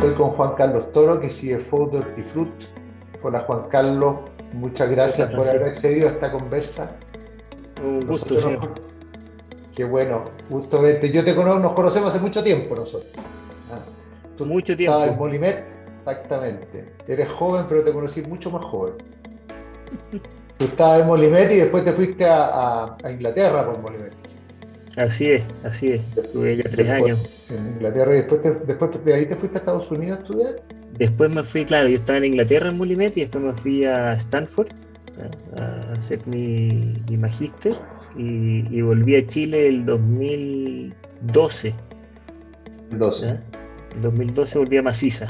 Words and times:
Estoy 0.00 0.14
con 0.14 0.30
Juan 0.30 0.54
Carlos 0.54 0.92
Toro, 0.92 1.20
que 1.20 1.26
CFO 1.26 1.88
de 1.88 1.98
Hortifruit. 1.98 2.52
Hola 3.20 3.40
Juan 3.40 3.62
Carlos, 3.68 4.18
muchas 4.52 4.88
gracias 4.90 5.34
por 5.34 5.48
haber 5.48 5.64
accedido 5.64 6.06
a 6.06 6.12
esta 6.12 6.30
conversa. 6.30 6.92
Un 7.82 8.06
gusto, 8.06 8.40
señor. 8.40 8.80
Qué 9.74 9.82
bueno, 9.82 10.26
gusto 10.50 10.80
verte. 10.82 11.10
Yo 11.10 11.24
te 11.24 11.34
conozco, 11.34 11.58
nos 11.58 11.72
conocemos 11.72 12.10
hace 12.10 12.20
mucho 12.20 12.44
tiempo 12.44 12.76
nosotros. 12.76 13.10
¿Ah? 13.72 14.44
mucho 14.44 14.76
tiempo. 14.76 14.94
Estabas 14.94 15.08
en 15.08 15.18
Molimet, 15.18 15.76
exactamente. 15.98 16.94
Eres 17.08 17.28
joven, 17.30 17.66
pero 17.68 17.82
te 17.82 17.92
conocí 17.92 18.22
mucho 18.22 18.52
más 18.52 18.64
joven. 18.66 18.94
Tú 20.58 20.64
estabas 20.64 21.00
en 21.00 21.08
Molimet 21.08 21.50
y 21.50 21.56
después 21.56 21.84
te 21.84 21.92
fuiste 21.92 22.24
a, 22.24 22.96
Inglaterra 23.10 23.66
por 23.66 23.80
Molimet. 23.80 24.27
Así 24.96 25.30
es, 25.30 25.44
así 25.64 25.92
es. 25.92 26.02
Estuve 26.16 26.56
ya 26.56 26.64
tres 26.70 26.88
años. 26.88 27.18
En 27.50 27.74
Inglaterra 27.74 28.14
y 28.14 28.16
después, 28.18 28.40
después 28.66 29.04
de 29.04 29.14
ahí 29.14 29.26
te 29.26 29.36
fuiste 29.36 29.58
a 29.58 29.60
Estados 29.60 29.90
Unidos 29.90 30.18
a 30.18 30.22
estudiar. 30.22 30.62
Después 30.98 31.30
me 31.30 31.42
fui, 31.42 31.64
claro, 31.64 31.88
yo 31.88 31.96
estaba 31.96 32.18
en 32.18 32.24
Inglaterra 32.24 32.70
en 32.70 32.78
Molimet 32.78 33.16
y 33.16 33.20
después 33.20 33.44
me 33.44 33.52
fui 33.54 33.84
a 33.84 34.12
Stanford 34.14 34.68
a 35.56 35.92
hacer 35.92 36.20
mi, 36.26 37.02
mi 37.08 37.16
magíster 37.16 37.74
y, 38.16 38.80
volví 38.80 39.16
a 39.16 39.26
Chile 39.26 39.68
el 39.68 39.84
2012. 39.84 41.74
12. 42.90 43.28
En 43.28 44.02
2012 44.02 44.58
volví 44.58 44.76
a 44.76 44.82
Maciza. 44.82 45.26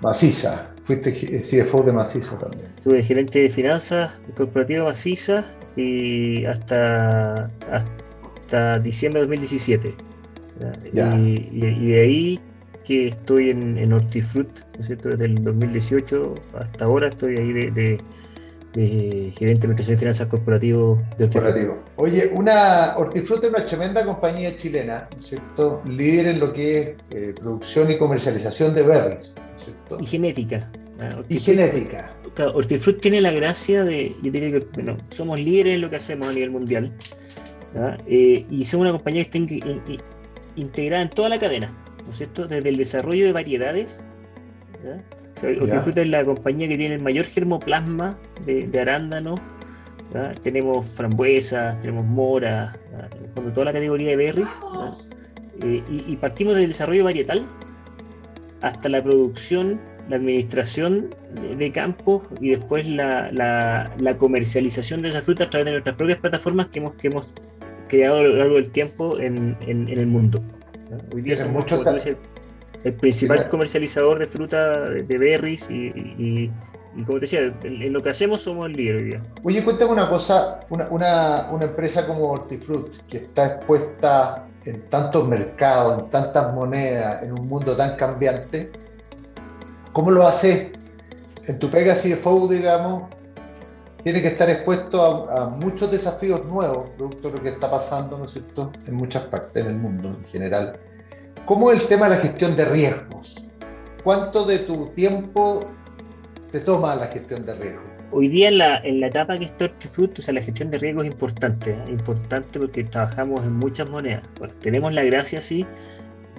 Maciza, 0.00 0.68
fuiste 0.82 1.12
CFO 1.12 1.82
de 1.82 1.92
Maciza 1.92 2.36
también. 2.38 2.66
Estuve 2.76 3.02
gerente 3.02 3.38
de 3.40 3.48
finanzas 3.48 4.20
corporativo 4.36 4.86
Maciza 4.86 5.44
y 5.76 6.44
hasta, 6.44 7.44
hasta 7.70 8.01
diciembre 8.78 9.20
de 9.20 9.26
2017. 9.26 9.94
Y, 10.92 11.00
y, 11.00 11.90
de 11.90 12.00
ahí 12.00 12.40
que 12.84 13.08
estoy 13.08 13.50
en, 13.50 13.78
en 13.78 13.92
Hortifruit, 13.92 14.48
¿no 14.74 14.80
es 14.80 14.86
cierto? 14.86 15.08
Desde 15.10 15.26
el 15.26 15.42
2018 15.42 16.34
hasta 16.54 16.84
ahora 16.84 17.08
estoy 17.08 17.36
ahí 17.36 17.52
de 17.52 17.98
gerente 18.72 19.38
de 19.38 19.50
administración 19.50 19.94
de 19.94 19.98
finanzas 19.98 20.28
corporativo 20.28 21.02
de 21.18 21.28
Corporativo. 21.28 21.78
Oye, 21.96 22.30
una 22.32 22.96
Hortifruti 22.96 23.46
es 23.46 23.52
una 23.52 23.66
tremenda 23.66 24.04
compañía 24.04 24.56
chilena, 24.56 25.08
cierto? 25.20 25.82
Líder 25.86 26.28
en 26.28 26.40
lo 26.40 26.52
que 26.52 26.80
es 26.80 26.88
eh, 27.10 27.34
producción 27.38 27.90
y 27.90 27.98
comercialización 27.98 28.74
de 28.74 28.82
berries, 28.82 29.34
cierto? 29.56 29.98
Y 30.00 30.06
genética. 30.06 30.70
Ah, 31.00 31.22
y 31.28 31.38
genética. 31.38 32.14
Claro, 32.34 32.54
Hortifruti 32.54 33.00
tiene 33.00 33.20
la 33.20 33.30
gracia 33.30 33.84
de, 33.84 34.14
yo 34.22 34.30
diría 34.30 34.50
que, 34.50 34.66
bueno, 34.74 34.96
somos 35.10 35.38
líderes 35.38 35.74
en 35.74 35.82
lo 35.82 35.90
que 35.90 35.96
hacemos 35.96 36.28
a 36.28 36.32
nivel 36.32 36.50
mundial, 36.50 36.92
eh, 38.06 38.46
y 38.50 38.64
somos 38.64 38.84
una 38.84 38.92
compañía 38.92 39.24
que 39.24 39.56
está 39.56 40.04
integrada 40.56 41.02
en 41.02 41.10
toda 41.10 41.28
la 41.28 41.38
cadena, 41.38 41.72
¿no 42.04 42.10
es 42.10 42.16
cierto? 42.16 42.46
Desde 42.46 42.68
el 42.68 42.76
desarrollo 42.76 43.24
de 43.24 43.32
variedades, 43.32 44.04
¿verdad? 44.82 45.02
es 45.42 46.08
la 46.08 46.24
compañía 46.24 46.68
que 46.68 46.76
tiene 46.76 46.94
el 46.96 47.02
mayor 47.02 47.24
germoplasma 47.24 48.18
de, 48.44 48.66
de 48.66 48.80
arándano. 48.80 49.36
Tenemos 50.42 50.90
frambuesas, 50.90 51.80
tenemos 51.80 52.04
moras, 52.04 52.78
en 53.16 53.24
el 53.24 53.30
fondo 53.30 53.50
toda 53.52 53.66
la 53.66 53.72
categoría 53.72 54.10
de 54.10 54.16
berries. 54.16 54.48
Eh, 55.60 55.82
y, 56.08 56.16
partimos 56.16 56.54
del 56.54 56.68
desarrollo 56.68 57.04
varietal 57.04 57.46
hasta 58.62 58.88
la 58.88 59.02
producción, 59.02 59.80
la 60.08 60.16
administración 60.16 61.14
de, 61.56 61.72
campos 61.72 62.22
y 62.40 62.50
después 62.50 62.86
la, 62.88 64.16
comercialización 64.18 65.02
de 65.02 65.10
esa 65.10 65.20
fruta 65.20 65.44
a 65.44 65.50
través 65.50 65.66
de 65.66 65.72
nuestras 65.72 65.96
propias 65.96 66.18
plataformas 66.18 66.66
que 66.66 66.78
hemos, 66.78 66.94
que 66.94 67.08
hemos 67.08 67.26
creado 67.92 68.20
a 68.20 68.22
lo 68.22 68.36
largo 68.36 68.54
del 68.54 68.70
tiempo 68.70 69.18
en, 69.18 69.54
el 69.60 70.06
mundo. 70.06 70.42
Hoy 71.12 71.20
día 71.20 71.36
somos, 71.36 71.66
el 72.84 72.94
principal 72.94 73.50
comercializador 73.50 74.18
de 74.18 74.26
fruta, 74.26 74.80
de 74.88 75.18
berries 75.18 75.68
y, 75.68 76.50
como 77.04 77.18
te 77.18 77.26
decía, 77.26 77.54
en, 77.62 77.92
lo 77.92 78.02
que 78.02 78.08
hacemos 78.08 78.40
somos 78.40 78.70
el 78.70 78.76
líder 78.76 78.96
hoy 78.96 79.04
día. 79.04 79.22
Oye, 79.42 79.62
cuéntame 79.62 79.92
una 79.92 80.08
cosa, 80.08 80.60
una, 80.70 81.50
empresa 81.60 82.06
como 82.06 82.30
Hortifruit, 82.30 82.86
que 83.10 83.18
está 83.18 83.56
expuesta 83.56 84.48
en 84.64 84.80
tantos 84.88 85.28
mercados, 85.28 86.04
en 86.04 86.10
tantas 86.10 86.54
monedas, 86.54 87.22
en 87.22 87.32
un 87.32 87.46
mundo 87.46 87.76
tan 87.76 87.96
cambiante, 87.96 88.72
¿cómo 89.92 90.10
lo 90.10 90.26
haces? 90.26 90.72
En 91.46 91.58
tu 91.58 91.70
pega 91.70 91.94
CFO, 91.94 92.48
digamos, 92.48 93.10
tiene 94.04 94.20
que 94.20 94.28
estar 94.28 94.50
expuesto 94.50 95.30
a, 95.30 95.48
muchos 95.48 95.90
desafíos 95.90 96.44
nuevos, 96.46 96.90
producto 96.96 97.28
de 97.28 97.36
lo 97.36 97.42
que 97.42 97.50
está 97.50 97.70
pasando, 97.70 98.18
¿no 98.18 98.24
es 98.24 98.32
cierto?, 98.32 98.72
en 98.86 98.94
muchas 98.94 99.24
partes 99.24 99.64
del 99.64 99.76
mundo 99.76 100.08
en 100.08 100.24
general. 100.24 100.78
¿Cómo 101.46 101.70
es 101.70 101.82
el 101.82 101.88
tema 101.88 102.08
de 102.08 102.16
la 102.16 102.22
gestión 102.22 102.56
de 102.56 102.64
riesgos? 102.64 103.46
¿Cuánto 104.04 104.44
de 104.44 104.60
tu 104.60 104.86
tiempo 104.88 105.64
te 106.50 106.60
toma 106.60 106.96
la 106.96 107.06
gestión 107.06 107.46
de 107.46 107.54
riesgos? 107.54 107.84
Hoy 108.10 108.28
día 108.28 108.48
en 108.48 108.58
la, 108.58 108.78
en 108.78 109.00
la 109.00 109.06
etapa 109.06 109.38
que 109.38 109.46
está 109.46 109.64
Hortifruti, 109.66 110.20
o 110.20 110.22
sea, 110.22 110.34
la 110.34 110.42
gestión 110.42 110.70
de 110.70 110.78
riesgos 110.78 111.06
es 111.06 111.12
importante, 111.12 111.72
¿eh? 111.72 111.84
importante 111.88 112.58
porque 112.58 112.84
trabajamos 112.84 113.44
en 113.44 113.54
muchas 113.54 113.88
monedas. 113.88 114.24
tenemos 114.60 114.92
la 114.92 115.02
gracia, 115.04 115.40
sí, 115.40 115.64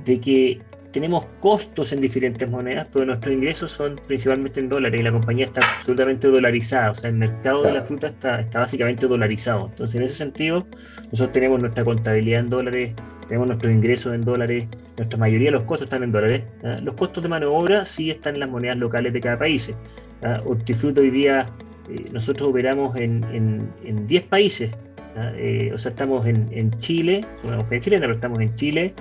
de 0.05 0.19
que 0.19 0.61
tenemos 0.93 1.25
costos 1.39 1.91
en 1.91 1.99
diferentes 2.01 2.47
monedas, 2.47 2.87
pero 2.93 3.05
nuestros 3.05 3.33
ingresos 3.33 3.71
son 3.71 3.99
principalmente 4.07 4.59
en 4.59 4.69
dólares 4.69 5.01
y 5.01 5.03
la 5.03 5.11
compañía 5.11 5.45
está 5.47 5.61
absolutamente 5.77 6.27
dolarizada, 6.27 6.91
o 6.91 6.95
sea, 6.95 7.09
el 7.09 7.17
mercado 7.17 7.63
de 7.63 7.73
la 7.73 7.81
fruta 7.81 8.07
está, 8.07 8.39
está 8.39 8.59
básicamente 8.59 9.07
dolarizado. 9.07 9.69
Entonces, 9.71 9.95
en 9.95 10.03
ese 10.03 10.13
sentido, 10.13 10.67
nosotros 11.11 11.31
tenemos 11.31 11.59
nuestra 11.59 11.83
contabilidad 11.83 12.41
en 12.41 12.49
dólares, 12.49 12.93
tenemos 13.27 13.47
nuestros 13.47 13.73
ingresos 13.73 14.13
en 14.13 14.21
dólares, 14.21 14.67
nuestra 14.95 15.17
mayoría 15.17 15.47
de 15.47 15.57
los 15.57 15.63
costos 15.63 15.87
están 15.87 16.03
en 16.03 16.11
dólares. 16.11 16.43
Los 16.83 16.93
costos 16.95 17.23
de 17.23 17.29
mano 17.29 17.49
de 17.49 17.55
obra 17.55 17.85
sí 17.87 18.11
están 18.11 18.35
en 18.35 18.41
las 18.41 18.49
monedas 18.49 18.77
locales 18.77 19.13
de 19.13 19.19
cada 19.19 19.39
país. 19.39 19.73
Hortifruta 20.45 21.01
hoy 21.01 21.09
día 21.09 21.49
eh, 21.89 22.05
nosotros 22.11 22.49
operamos 22.49 22.95
en, 22.95 23.25
en, 23.83 24.07
10 24.07 24.23
países. 24.25 24.71
Eh, 25.37 25.71
o 25.73 25.77
sea, 25.77 25.91
estamos 25.91 26.25
en, 26.27 26.49
en 26.51 26.71
Chile, 26.77 27.25
una 27.43 27.57
compañía 27.57 27.81
chilena, 27.81 28.01
pero 28.01 28.13
estamos 28.13 28.39
en 28.41 28.53
Chile, 28.53 28.93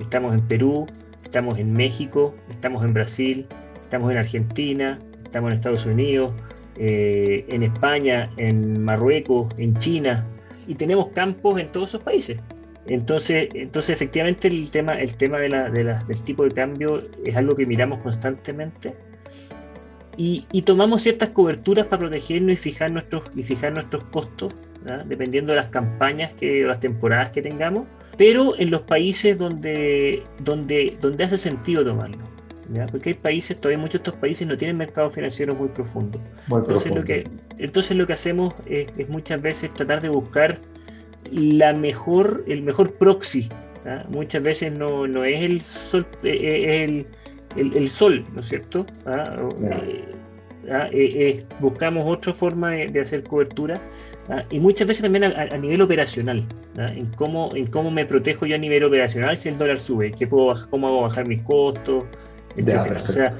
estamos 0.00 0.34
en 0.34 0.40
Perú, 0.48 0.86
estamos 1.26 1.58
en 1.58 1.72
México, 1.72 2.34
estamos 2.50 2.82
en 2.84 2.94
Brasil, 2.94 3.46
estamos 3.82 4.10
en 4.10 4.18
Argentina, 4.18 4.98
estamos 5.24 5.48
en 5.48 5.54
Estados 5.54 5.84
Unidos, 5.84 6.32
eh, 6.76 7.44
en 7.48 7.62
España, 7.62 8.30
en 8.36 8.82
Marruecos, 8.82 9.48
en 9.58 9.76
China, 9.76 10.24
y 10.66 10.74
tenemos 10.76 11.08
campos 11.08 11.60
en 11.60 11.68
todos 11.68 11.90
esos 11.90 12.02
países. 12.02 12.38
Entonces, 12.86 13.48
entonces 13.54 13.90
efectivamente 13.90 14.46
el 14.46 14.70
tema, 14.70 15.00
el 15.00 15.16
tema 15.16 15.38
de 15.38 15.48
la, 15.48 15.68
del 15.70 16.22
tipo 16.24 16.44
de 16.44 16.52
cambio 16.52 17.02
es 17.24 17.36
algo 17.36 17.56
que 17.56 17.66
miramos 17.66 17.98
constantemente 17.98 18.94
y, 20.16 20.62
tomamos 20.62 21.02
ciertas 21.02 21.30
coberturas 21.30 21.86
para 21.86 22.00
protegernos 22.00 22.54
y 22.54 22.56
fijar 22.56 22.90
nuestros, 22.92 23.24
y 23.34 23.42
fijar 23.42 23.72
nuestros 23.72 24.04
costos, 24.04 24.54
dependiendo 25.06 25.52
de 25.52 25.56
las 25.56 25.66
campañas 25.66 26.32
que, 26.34 26.64
o 26.64 26.68
las 26.68 26.80
temporadas 26.80 27.30
que 27.30 27.42
tengamos, 27.42 27.86
pero 28.16 28.58
en 28.58 28.70
los 28.70 28.82
países 28.82 29.38
donde, 29.38 30.22
donde, 30.40 30.96
donde 31.00 31.24
hace 31.24 31.38
sentido 31.38 31.84
tomarlo. 31.84 32.36
Porque 32.90 33.10
hay 33.10 33.14
países, 33.14 33.60
todavía 33.60 33.78
muchos 33.78 33.92
de 33.92 33.98
estos 33.98 34.14
países 34.14 34.46
no 34.46 34.58
tienen 34.58 34.76
mercados 34.76 35.14
financieros 35.14 35.56
muy 35.56 35.68
profundos. 35.68 36.20
entonces, 36.50 36.92
Lo 36.92 37.04
que, 37.04 37.28
entonces 37.58 37.96
lo 37.96 38.06
que 38.06 38.12
hacemos 38.14 38.54
es, 38.66 38.88
es 38.98 39.08
muchas 39.08 39.40
veces 39.40 39.72
tratar 39.72 40.00
de 40.00 40.08
buscar 40.08 40.60
la 41.30 41.72
mejor, 41.72 42.44
el 42.48 42.62
mejor 42.62 42.94
proxy. 42.94 43.48
Muchas 44.08 44.42
veces 44.42 44.72
no, 44.72 45.06
no, 45.06 45.24
es 45.24 45.42
el 45.42 45.60
sol, 45.60 46.04
eh, 46.24 46.30
eh, 46.30 46.84
el, 46.84 47.06
el, 47.54 47.76
el, 47.76 47.88
sol, 47.88 48.26
¿no 48.34 48.40
es 48.40 48.48
cierto? 48.48 48.84
¿Ah? 49.06 49.36
Eh, 49.62 50.04
¿ah? 50.70 50.88
buscamos 51.60 52.04
otra 52.06 52.32
forma 52.32 52.70
de, 52.70 53.00
hacer 53.00 53.24
cobertura 53.24 53.80
y 54.50 54.60
muchas 54.60 54.88
veces 54.88 55.02
también 55.02 55.24
a, 55.24 55.56
nivel 55.58 55.82
operacional, 55.82 56.46
en, 56.76 57.06
cómo, 57.12 57.54
en 57.54 57.66
cómo 57.66 57.90
me 57.90 58.04
protejo 58.04 58.46
yo 58.46 58.56
a 58.56 58.58
nivel 58.58 58.84
operacional 58.84 59.36
si 59.36 59.48
el 59.48 59.58
dólar 59.58 59.80
sube, 59.80 60.12
¿Qué 60.12 60.26
puedo, 60.26 60.54
cómo 60.70 60.88
hago 60.88 61.02
bajar 61.02 61.26
mis 61.26 61.42
costos, 61.42 62.04
etc. 62.56 63.00
o 63.08 63.12
sea, 63.12 63.34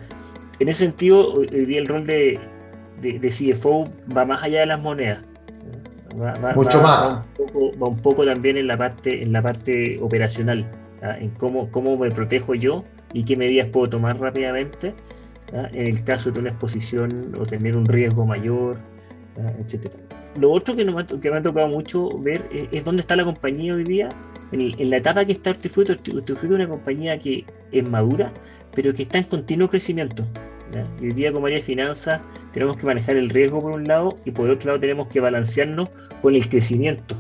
en 0.59 0.69
ese 0.69 0.81
sentido, 0.81 1.35
hoy 1.35 1.47
día 1.47 1.79
el 1.79 1.89
rol 1.89 2.07
de, 2.07 2.39
de, 3.01 3.19
de 3.19 3.29
CFO 3.29 3.85
va 4.17 4.25
más 4.25 4.43
allá 4.43 4.61
de 4.61 4.67
las 4.67 4.81
monedas. 4.81 5.23
Mucho 6.55 6.81
más. 6.81 7.03
Va 7.03 7.25
un, 7.39 7.47
poco, 7.47 7.79
va 7.79 7.89
un, 7.89 7.99
poco, 7.99 8.25
también 8.25 8.57
en 8.57 8.67
la 8.67 8.79
parte, 8.79 9.23
en 9.23 9.33
la 9.33 9.43
parte 9.43 9.99
operacional, 10.01 10.67
en 11.03 11.31
cómo, 11.31 11.71
cómo 11.71 11.97
me 11.99 12.11
protejo 12.11 12.55
yo 12.55 12.85
y 13.13 13.25
qué 13.25 13.37
medidas 13.37 13.69
puedo 13.69 13.91
tomar 13.91 14.19
rápidamente 14.19 14.95
en 15.53 15.87
el 15.87 16.05
caso 16.05 16.31
de 16.31 16.41
una 16.41 16.51
exposición 16.51 17.35
o 17.39 17.47
tener 17.47 17.77
un 17.77 17.87
riesgo 17.87 18.27
mayor, 18.27 18.79
etcétera. 19.61 19.95
Lo 20.39 20.51
otro 20.51 20.77
que, 20.77 20.85
me, 20.85 21.07
que 21.07 21.31
me 21.31 21.39
ha 21.39 21.43
tocado 21.43 21.69
mucho 21.69 22.19
ver 22.19 22.47
es, 22.73 22.85
dónde 22.85 23.01
está 23.01 23.17
la 23.17 23.25
compañía 23.25 23.75
hoy 23.75 23.85
día, 23.85 24.11
en, 24.53 24.91
la 24.91 24.99
etapa 24.99 25.25
que 25.25 25.33
está 25.33 25.51
Hortifruti. 25.51 25.93
Hortifruti 25.93 26.47
es 26.47 26.53
una 26.53 26.69
compañía 26.69 27.19
que 27.19 27.45
es 27.73 27.85
madura, 27.85 28.33
pero 28.75 28.93
que 28.93 29.03
está 29.03 29.19
en 29.19 29.25
continuo 29.25 29.69
crecimiento. 29.69 30.27
Hoy 31.01 31.13
día 31.13 31.33
como 31.33 31.47
área 31.47 31.59
de 31.59 31.65
finanzas 31.65 32.21
tenemos 32.53 32.77
que 32.77 32.87
manejar 32.87 33.17
el 33.17 33.31
riesgo 33.31 33.63
por 33.63 33.73
un 33.73 33.87
lado 33.87 34.19
y 34.25 34.33
por 34.33 34.51
otro 34.51 34.69
lado 34.69 34.81
tenemos 34.81 35.09
que 35.09 35.21
balancearnos 35.21 35.89
con 36.21 36.35
el 36.35 36.47
crecimiento. 36.49 37.15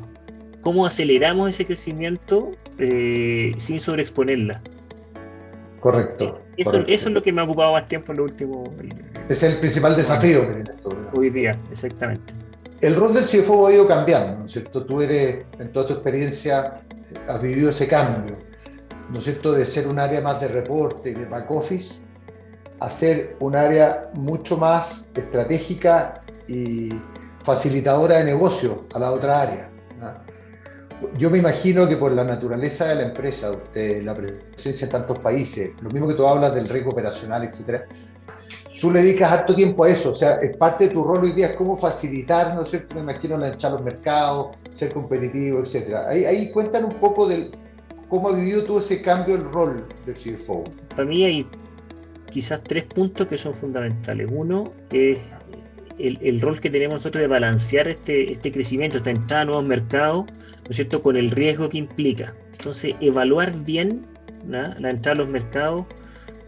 ¿Cómo 0.60 0.84
aceleramos 0.84 1.50
ese 1.50 1.64
crecimiento 1.64 2.50
eh, 2.78 3.54
sin 3.56 3.78
sobreexponerla? 3.78 4.62
Correcto. 5.80 6.45
Eso, 6.56 6.76
eso, 6.86 7.08
es 7.08 7.14
lo 7.14 7.22
que 7.22 7.32
me 7.32 7.40
ha 7.40 7.44
ocupado 7.44 7.72
más 7.72 7.86
tiempo 7.88 8.12
en 8.12 8.18
lo 8.18 8.24
último. 8.24 8.64
Es 9.28 9.42
el 9.42 9.56
principal 9.56 9.96
desafío 9.96 10.46
que 10.46 10.54
tienes 10.54 10.76
Hoy 11.12 11.30
día, 11.30 11.58
exactamente. 11.70 12.34
El 12.80 12.94
rol 12.94 13.14
del 13.14 13.24
CFO 13.24 13.66
ha 13.66 13.72
ido 13.72 13.86
cambiando, 13.86 14.40
¿no 14.40 14.46
es 14.46 14.52
cierto? 14.52 14.84
Tú 14.84 15.00
eres, 15.00 15.44
en 15.58 15.72
toda 15.72 15.88
tu 15.88 15.94
experiencia, 15.94 16.82
has 17.26 17.42
vivido 17.42 17.70
ese 17.70 17.88
cambio, 17.88 18.38
¿no 19.10 19.18
es 19.18 19.24
cierto? 19.24 19.52
De 19.52 19.64
ser 19.64 19.88
un 19.88 19.98
área 19.98 20.20
más 20.20 20.40
de 20.40 20.48
reporte 20.48 21.10
y 21.10 21.14
de 21.14 21.24
back 21.26 21.50
office 21.50 21.94
a 22.80 22.90
ser 22.90 23.36
un 23.40 23.56
área 23.56 24.10
mucho 24.12 24.56
más 24.56 25.08
estratégica 25.14 26.22
y 26.46 26.90
facilitadora 27.42 28.18
de 28.18 28.24
negocio 28.24 28.86
a 28.92 28.98
la 28.98 29.12
otra 29.12 29.40
área. 29.40 29.70
Yo 31.18 31.30
me 31.30 31.38
imagino 31.38 31.88
que 31.88 31.96
por 31.96 32.12
la 32.12 32.24
naturaleza 32.24 32.88
de 32.88 32.94
la 32.94 33.02
empresa, 33.08 33.52
usted, 33.52 34.02
la 34.02 34.14
presencia 34.14 34.86
en 34.86 34.90
tantos 34.90 35.18
países, 35.18 35.70
lo 35.82 35.90
mismo 35.90 36.08
que 36.08 36.14
tú 36.14 36.26
hablas 36.26 36.54
del 36.54 36.68
riesgo 36.68 36.90
operacional, 36.90 37.44
etcétera, 37.44 37.86
tú 38.80 38.90
le 38.90 39.02
dedicas 39.02 39.30
harto 39.30 39.54
tiempo 39.54 39.84
a 39.84 39.90
eso, 39.90 40.10
o 40.10 40.14
sea, 40.14 40.36
es 40.36 40.56
parte 40.56 40.88
de 40.88 40.94
tu 40.94 41.04
rol 41.04 41.24
hoy 41.24 41.32
día, 41.32 41.48
es 41.48 41.56
cómo 41.56 41.76
facilitar, 41.76 42.54
¿no 42.54 42.62
es 42.62 42.70
cierto? 42.70 42.94
Me 42.94 43.02
imagino 43.02 43.36
lanzar 43.36 43.72
los 43.72 43.82
mercados, 43.82 44.56
ser 44.74 44.92
competitivo, 44.92 45.60
etcétera. 45.60 46.08
Ahí, 46.08 46.24
ahí 46.24 46.50
cuentan 46.50 46.84
un 46.84 46.94
poco 46.94 47.28
del 47.28 47.50
cómo 48.08 48.28
ha 48.28 48.32
vivido 48.32 48.64
todo 48.64 48.78
ese 48.78 49.02
cambio 49.02 49.34
el 49.34 49.44
rol 49.44 49.86
del 50.06 50.14
CFO. 50.14 50.64
Para 50.90 51.04
mí 51.04 51.24
hay 51.24 51.46
quizás 52.30 52.62
tres 52.64 52.84
puntos 52.84 53.26
que 53.26 53.38
son 53.38 53.54
fundamentales. 53.54 54.28
Uno 54.30 54.72
es 54.90 55.18
el, 55.98 56.40
rol 56.40 56.60
que 56.60 56.70
tenemos 56.70 56.96
nosotros 56.96 57.22
de 57.22 57.28
balancear 57.28 57.88
este, 57.88 58.32
este 58.32 58.52
crecimiento, 58.52 58.98
esta 58.98 59.10
entrada 59.10 59.42
a 59.42 59.44
nuevos 59.46 59.64
mercados, 59.64 60.26
¿no 60.66 60.70
es 60.70 60.76
cierto?, 60.76 61.00
con 61.00 61.16
el 61.16 61.30
riesgo 61.30 61.68
que 61.68 61.78
implica. 61.78 62.34
Entonces, 62.52 62.96
evaluar 63.00 63.64
bien 63.64 64.04
la 64.48 64.90
entrada 64.90 65.12
a 65.12 65.18
los 65.18 65.28
mercados 65.28 65.86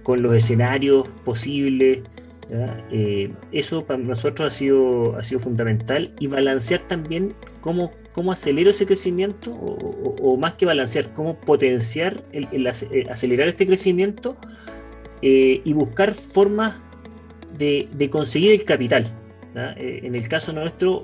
con 0.02 0.22
los 0.22 0.34
escenarios 0.34 1.06
posibles. 1.24 2.00
Eh, 2.90 3.30
eso 3.52 3.84
para 3.84 3.98
nosotros 3.98 4.52
ha 4.52 4.56
sido, 4.56 5.16
ha 5.16 5.22
sido 5.22 5.38
fundamental 5.38 6.14
y 6.18 6.26
balancear 6.26 6.80
también 6.88 7.34
cómo, 7.60 7.92
cómo 8.12 8.32
acelero 8.32 8.70
ese 8.70 8.86
crecimiento 8.86 9.52
o, 9.52 10.36
más 10.38 10.54
que 10.54 10.64
balancear, 10.64 11.12
cómo 11.12 11.38
potenciar, 11.38 12.24
eh, 12.32 13.04
acelerar 13.10 13.48
este 13.48 13.66
crecimiento 13.66 14.36
eh, 15.20 15.60
y 15.62 15.72
buscar 15.74 16.14
formas 16.14 16.80
de, 17.58 18.08
conseguir 18.10 18.52
el 18.52 18.64
capital. 18.64 19.12
En 19.54 20.14
el 20.14 20.28
caso 20.28 20.52
nuestro, 20.52 21.02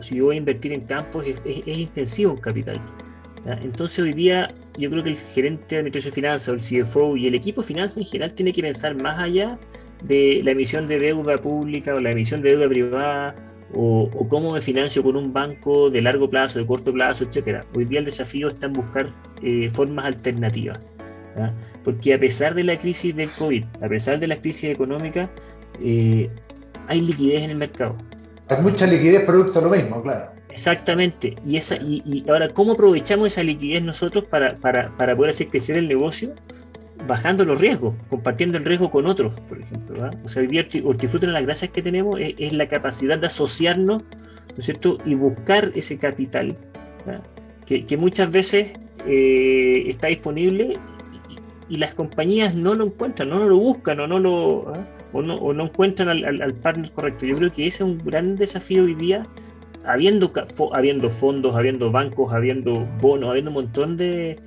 si 0.00 0.16
yo 0.16 0.26
voy 0.26 0.36
a 0.36 0.38
invertir 0.38 0.72
en 0.72 0.82
campos, 0.82 1.26
es, 1.26 1.66
intensivo 1.66 2.32
en 2.32 2.40
capital. 2.40 2.80
Entonces 3.62 3.98
hoy 4.00 4.12
día 4.12 4.54
yo 4.78 4.90
creo 4.90 5.02
que 5.02 5.10
el 5.10 5.16
gerente 5.16 5.64
de 5.68 5.76
administración 5.78 6.10
de 6.10 6.14
finanzas 6.14 6.48
o 6.48 6.52
el 6.52 6.60
CFO 6.60 7.16
y 7.16 7.26
el 7.26 7.34
equipo 7.34 7.62
de 7.62 7.68
finanzas 7.68 7.98
en 7.98 8.04
general 8.04 8.34
tiene 8.34 8.52
que 8.52 8.62
pensar 8.62 8.94
más 8.94 9.18
allá 9.18 9.58
de 10.02 10.40
la 10.44 10.50
emisión 10.50 10.88
de 10.88 10.98
deuda 10.98 11.38
pública 11.38 11.94
o 11.94 12.00
la 12.00 12.10
emisión 12.10 12.42
de 12.42 12.50
deuda 12.50 12.68
privada 12.68 13.34
o, 13.72 14.10
cómo 14.28 14.52
me 14.52 14.60
financio 14.60 15.02
con 15.02 15.16
un 15.16 15.32
banco 15.32 15.90
de 15.90 16.02
largo 16.02 16.28
plazo, 16.28 16.58
de 16.58 16.66
corto 16.66 16.92
plazo, 16.92 17.24
etcétera. 17.24 17.64
Hoy 17.74 17.84
día 17.84 18.00
el 18.00 18.04
desafío 18.04 18.48
está 18.48 18.66
en 18.66 18.72
buscar 18.74 19.10
eh, 19.42 19.70
formas 19.70 20.06
alternativas. 20.06 20.80
Porque 21.84 22.12
a 22.12 22.18
pesar 22.18 22.54
de 22.54 22.64
la 22.64 22.78
crisis 22.78 23.14
del 23.14 23.30
COVID, 23.32 23.64
a 23.80 23.88
pesar 23.88 24.18
de 24.18 24.26
la 24.26 24.36
crisis 24.40 24.64
económica, 24.64 25.30
eh, 25.82 26.28
hay 26.88 27.00
liquidez 27.00 27.44
en 27.44 27.50
el 27.50 27.56
mercado. 27.56 27.96
Hay 28.50 28.60
mucha 28.60 28.86
liquidez 28.86 29.24
producto 29.24 29.60
de 29.60 29.66
lo 29.66 29.70
mismo, 29.76 30.02
claro. 30.02 30.32
Exactamente. 30.50 31.36
Y, 31.46 31.56
esa, 31.56 31.76
y, 31.76 32.24
ahora, 32.28 32.52
¿cómo 32.52 32.72
aprovechamos 32.72 33.28
esa 33.28 33.44
liquidez 33.44 33.82
nosotros 33.82 34.24
para, 34.24 34.56
para, 34.56 34.90
para, 34.96 35.16
poder 35.16 35.30
hacer 35.30 35.48
crecer 35.48 35.76
el 35.76 35.86
negocio? 35.86 36.34
Bajando 37.06 37.44
los 37.44 37.60
riesgos, 37.60 37.94
compartiendo 38.10 38.58
el 38.58 38.64
riesgo 38.64 38.90
con 38.90 39.06
otros, 39.06 39.38
por 39.48 39.60
ejemplo. 39.60 40.10
O 40.24 40.28
sea, 40.28 40.42
vivir 40.42 40.68
Hortifruti, 40.84 41.26
una 41.26 41.34
de 41.34 41.40
las 41.40 41.46
gracias 41.46 41.70
que 41.70 41.80
tenemos 41.80 42.18
es, 42.20 42.52
la 42.52 42.68
capacidad 42.68 43.18
de 43.18 43.28
asociarnos, 43.28 44.02
¿no 44.02 44.56
es 44.58 44.64
cierto? 44.64 44.98
Y 45.04 45.14
buscar 45.14 45.70
ese 45.76 45.96
capital, 45.96 46.56
que, 47.66 47.86
que, 47.86 47.96
muchas 47.96 48.30
veces 48.32 48.72
eh, 49.06 49.84
está 49.86 50.08
disponible 50.08 50.76
y, 51.68 51.76
las 51.76 51.94
compañías 51.94 52.54
no 52.56 52.74
lo 52.74 52.86
encuentran, 52.86 53.30
no 53.30 53.46
lo 53.46 53.56
buscan 53.56 54.00
o 54.00 54.08
no 54.08 54.18
lo... 54.18 54.74
¿ah? 54.74 54.84
O 55.12 55.22
no, 55.22 55.64
encuentran 55.64 56.08
al, 56.08 56.54
partner 56.54 56.90
correcto. 56.92 57.26
Yo 57.26 57.36
creo 57.36 57.52
que 57.52 57.66
ese 57.66 57.82
es 57.82 57.88
un 57.88 57.98
gran 57.98 58.36
desafío 58.36 58.84
hoy 58.84 58.94
día, 58.94 59.26
habiendo, 59.84 60.32
habiendo 60.72 61.10
fondos, 61.10 61.56
habiendo 61.56 61.90
bancos, 61.90 62.32
habiendo 62.32 62.86
bonos, 63.00 63.30
habiendo 63.30 63.50
un 63.50 63.54
montón 63.54 63.96
de 63.96 64.38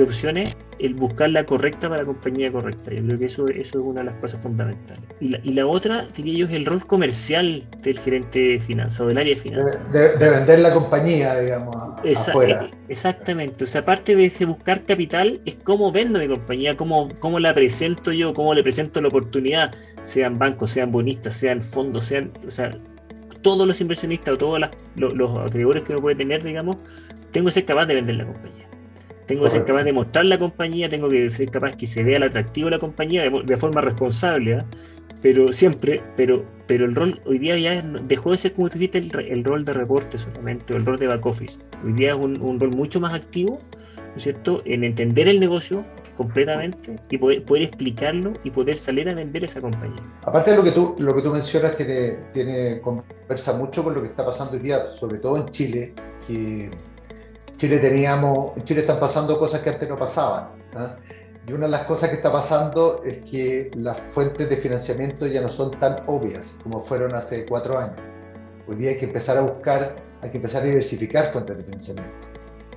opciones, 0.00 0.56
el 0.78 0.94
buscar 0.94 1.30
la 1.30 1.44
correcta 1.44 1.88
para 1.88 2.02
la 2.02 2.06
compañía 2.06 2.52
correcta. 2.52 2.92
Yo 2.92 3.02
creo 3.04 3.18
que 3.18 3.24
eso, 3.24 3.48
eso 3.48 3.78
es 3.78 3.84
una 3.84 4.00
de 4.00 4.06
las 4.06 4.14
cosas 4.16 4.40
fundamentales. 4.40 5.02
Y 5.20 5.28
la, 5.28 5.40
y 5.42 5.52
la 5.52 5.66
otra, 5.66 6.06
diría 6.16 6.38
yo, 6.38 6.46
es 6.46 6.52
el 6.52 6.66
rol 6.66 6.86
comercial 6.86 7.66
del 7.82 7.98
gerente 7.98 8.38
de 8.38 8.60
finanzas 8.60 9.00
o 9.00 9.06
del 9.06 9.18
área 9.18 9.34
de 9.34 9.40
finanzas. 9.40 9.92
De, 9.92 10.30
vender 10.30 10.60
la 10.60 10.72
compañía, 10.72 11.38
digamos, 11.40 11.74
afuera. 12.16 12.66
Eh, 12.66 12.74
exactamente. 12.88 13.64
O 13.64 13.66
sea, 13.66 13.80
aparte 13.80 14.14
de 14.14 14.26
ese 14.26 14.44
buscar 14.44 14.84
capital, 14.84 15.40
es 15.44 15.56
cómo 15.56 15.90
vendo 15.90 16.18
mi 16.18 16.28
compañía, 16.28 16.76
cómo, 16.76 17.08
cómo 17.18 17.40
la 17.40 17.54
presento 17.54 18.12
yo, 18.12 18.34
cómo 18.34 18.54
le 18.54 18.62
presento 18.62 19.00
la 19.00 19.08
oportunidad, 19.08 19.72
sean 20.02 20.38
bancos, 20.38 20.70
sean 20.70 20.92
bonistas, 20.92 21.34
sean 21.34 21.62
fondos, 21.62 22.04
sean, 22.04 22.32
o 22.46 22.50
sea, 22.50 22.78
todos 23.42 23.66
los 23.66 23.80
inversionistas 23.80 24.34
o 24.34 24.38
todos 24.38 24.60
los, 24.96 25.14
los 25.14 25.46
acreedores 25.46 25.82
que 25.82 25.92
uno 25.92 26.02
puede 26.02 26.16
tener, 26.16 26.42
digamos, 26.42 26.76
tengo 27.32 27.46
que 27.46 27.52
ser 27.52 27.64
capaz 27.64 27.86
de 27.86 27.94
vender 27.96 28.16
la 28.16 28.26
compañía. 28.26 28.67
Tengo 29.28 29.44
que 29.44 29.50
ser 29.50 29.66
capaz 29.66 29.84
de 29.84 29.92
mostrar 29.92 30.24
la 30.24 30.38
compañía, 30.38 30.88
tengo 30.88 31.10
que 31.10 31.28
ser 31.28 31.50
capaz 31.50 31.76
que 31.76 31.86
se 31.86 32.02
vea 32.02 32.16
el 32.16 32.22
atractivo 32.22 32.68
de 32.68 32.70
la 32.72 32.78
compañía 32.78 33.30
de, 33.30 33.56
forma 33.58 33.82
responsable, 33.82 34.54
¿ah? 34.54 34.64
pero 35.20 35.52
siempre, 35.52 36.02
pero, 36.16 36.46
pero 36.66 36.86
el 36.86 36.94
rol 36.94 37.20
hoy 37.26 37.38
día 37.38 37.58
ya 37.58 37.82
dejó 38.04 38.30
de 38.30 38.38
ser 38.38 38.54
como 38.54 38.70
tú 38.70 38.78
dijiste 38.78 38.98
el, 38.98 39.44
rol 39.44 39.66
de 39.66 39.74
reporte 39.74 40.16
solamente, 40.16 40.72
o 40.72 40.78
el 40.78 40.86
rol 40.86 40.98
de 40.98 41.08
back 41.08 41.26
office. 41.26 41.58
Hoy 41.84 41.92
día 41.92 42.12
es 42.12 42.16
un, 42.16 42.58
rol 42.58 42.70
mucho 42.70 43.00
más 43.00 43.12
activo, 43.12 43.60
¿no 43.96 44.16
es 44.16 44.22
cierto?, 44.22 44.62
en 44.64 44.82
entender 44.82 45.28
el 45.28 45.40
negocio 45.40 45.84
completamente 46.16 46.98
y 47.10 47.18
poder, 47.18 47.44
poder, 47.44 47.64
explicarlo 47.64 48.32
y 48.44 48.50
poder 48.50 48.78
salir 48.78 49.10
a 49.10 49.14
vender 49.14 49.44
esa 49.44 49.60
compañía. 49.60 50.02
Aparte 50.22 50.52
de 50.52 50.56
lo 50.56 50.64
que 50.64 50.72
tú, 50.72 50.96
lo 50.98 51.14
que 51.14 51.20
tú 51.20 51.30
mencionas, 51.30 51.76
tiene, 51.76 52.16
tiene, 52.32 52.80
conversa 52.80 53.52
mucho 53.52 53.84
con 53.84 53.94
lo 53.94 54.00
que 54.00 54.08
está 54.08 54.24
pasando 54.24 54.54
hoy 54.54 54.60
día, 54.60 54.88
sobre 54.88 55.18
todo 55.18 55.36
en 55.36 55.50
Chile, 55.50 55.92
que 56.26 56.70
Chile 57.58 57.80
teníamos, 57.80 58.56
en 58.56 58.62
Chile 58.62 58.82
están 58.82 59.00
pasando 59.00 59.36
cosas 59.36 59.62
que 59.62 59.70
antes 59.70 59.88
no 59.88 59.98
pasaban. 59.98 60.50
¿ah? 60.76 60.94
Y 61.44 61.52
una 61.52 61.66
de 61.66 61.72
las 61.72 61.86
cosas 61.86 62.08
que 62.08 62.14
está 62.14 62.30
pasando 62.30 63.02
es 63.04 63.18
que 63.28 63.72
las 63.74 63.98
fuentes 64.12 64.48
de 64.48 64.56
financiamiento 64.58 65.26
ya 65.26 65.40
no 65.40 65.48
son 65.48 65.72
tan 65.80 66.04
obvias 66.06 66.56
como 66.62 66.80
fueron 66.80 67.16
hace 67.16 67.44
cuatro 67.46 67.76
años. 67.76 67.96
Hoy 68.68 68.76
día 68.76 68.90
hay 68.90 68.98
que 68.98 69.06
empezar 69.06 69.38
a 69.38 69.40
buscar, 69.40 69.96
hay 70.22 70.30
que 70.30 70.36
empezar 70.36 70.62
a 70.62 70.66
diversificar 70.66 71.32
fuentes 71.32 71.56
de 71.56 71.64
financiamiento. 71.64 72.12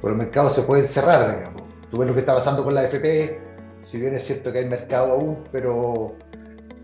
Porque 0.02 0.08
los 0.08 0.18
mercados 0.18 0.56
se 0.56 0.64
pueden 0.64 0.88
cerrar, 0.88 1.38
digamos. 1.38 1.62
Tú 1.92 2.00
ves 2.00 2.08
lo 2.08 2.16
que 2.16 2.22
está 2.22 2.34
pasando 2.34 2.64
con 2.64 2.74
la 2.74 2.86
FP, 2.86 3.40
si 3.84 4.00
bien 4.02 4.16
es 4.16 4.26
cierto 4.26 4.52
que 4.52 4.60
hay 4.60 4.68
mercado 4.68 5.12
aún, 5.12 5.44
pero, 5.52 6.16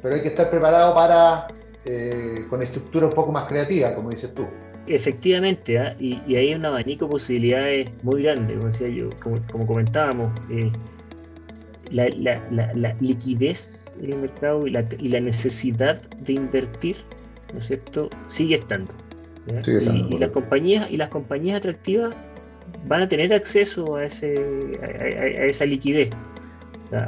pero 0.04 0.14
hay 0.14 0.22
que 0.22 0.28
estar 0.28 0.52
preparado 0.52 0.94
para, 0.94 1.48
eh, 1.84 2.46
con 2.48 2.62
estructura 2.62 3.08
un 3.08 3.14
poco 3.14 3.32
más 3.32 3.46
creativa, 3.46 3.96
como 3.96 4.12
dices 4.12 4.36
tú. 4.36 4.46
Efectivamente, 4.88 5.78
¿ah? 5.80 5.96
y, 6.00 6.36
hay 6.36 6.54
un 6.54 6.66
abanico 6.66 7.06
de 7.06 7.12
posibilidades 7.12 7.90
muy 8.04 8.24
grande, 8.24 8.54
como 8.54 8.68
decía 8.68 8.88
yo, 8.88 9.10
como, 9.20 9.68
comentábamos. 9.68 10.32
Eh, 10.50 10.72
la, 11.92 12.96
liquidez 13.00 13.96
en 14.02 14.14
el 14.14 14.20
mercado 14.20 14.68
y 14.68 14.72
la, 14.72 15.20
necesidad 15.20 16.02
de 16.02 16.34
invertir, 16.34 16.98
¿no 17.54 17.60
es 17.60 17.68
cierto?, 17.68 18.10
sigue 18.28 18.56
estando. 18.56 18.94
y, 19.48 20.18
las 20.18 20.32
compañías 20.32 20.90
y 20.92 20.98
las 20.98 21.10
compañías 21.10 21.58
atractivas 21.58 22.14
van 22.88 23.04
a 23.04 23.08
tener 23.08 23.34
acceso 23.34 23.96
a 23.96 24.06
ese 24.06 24.38
a, 24.82 25.46
esa 25.46 25.66
liquidez. 25.66 26.10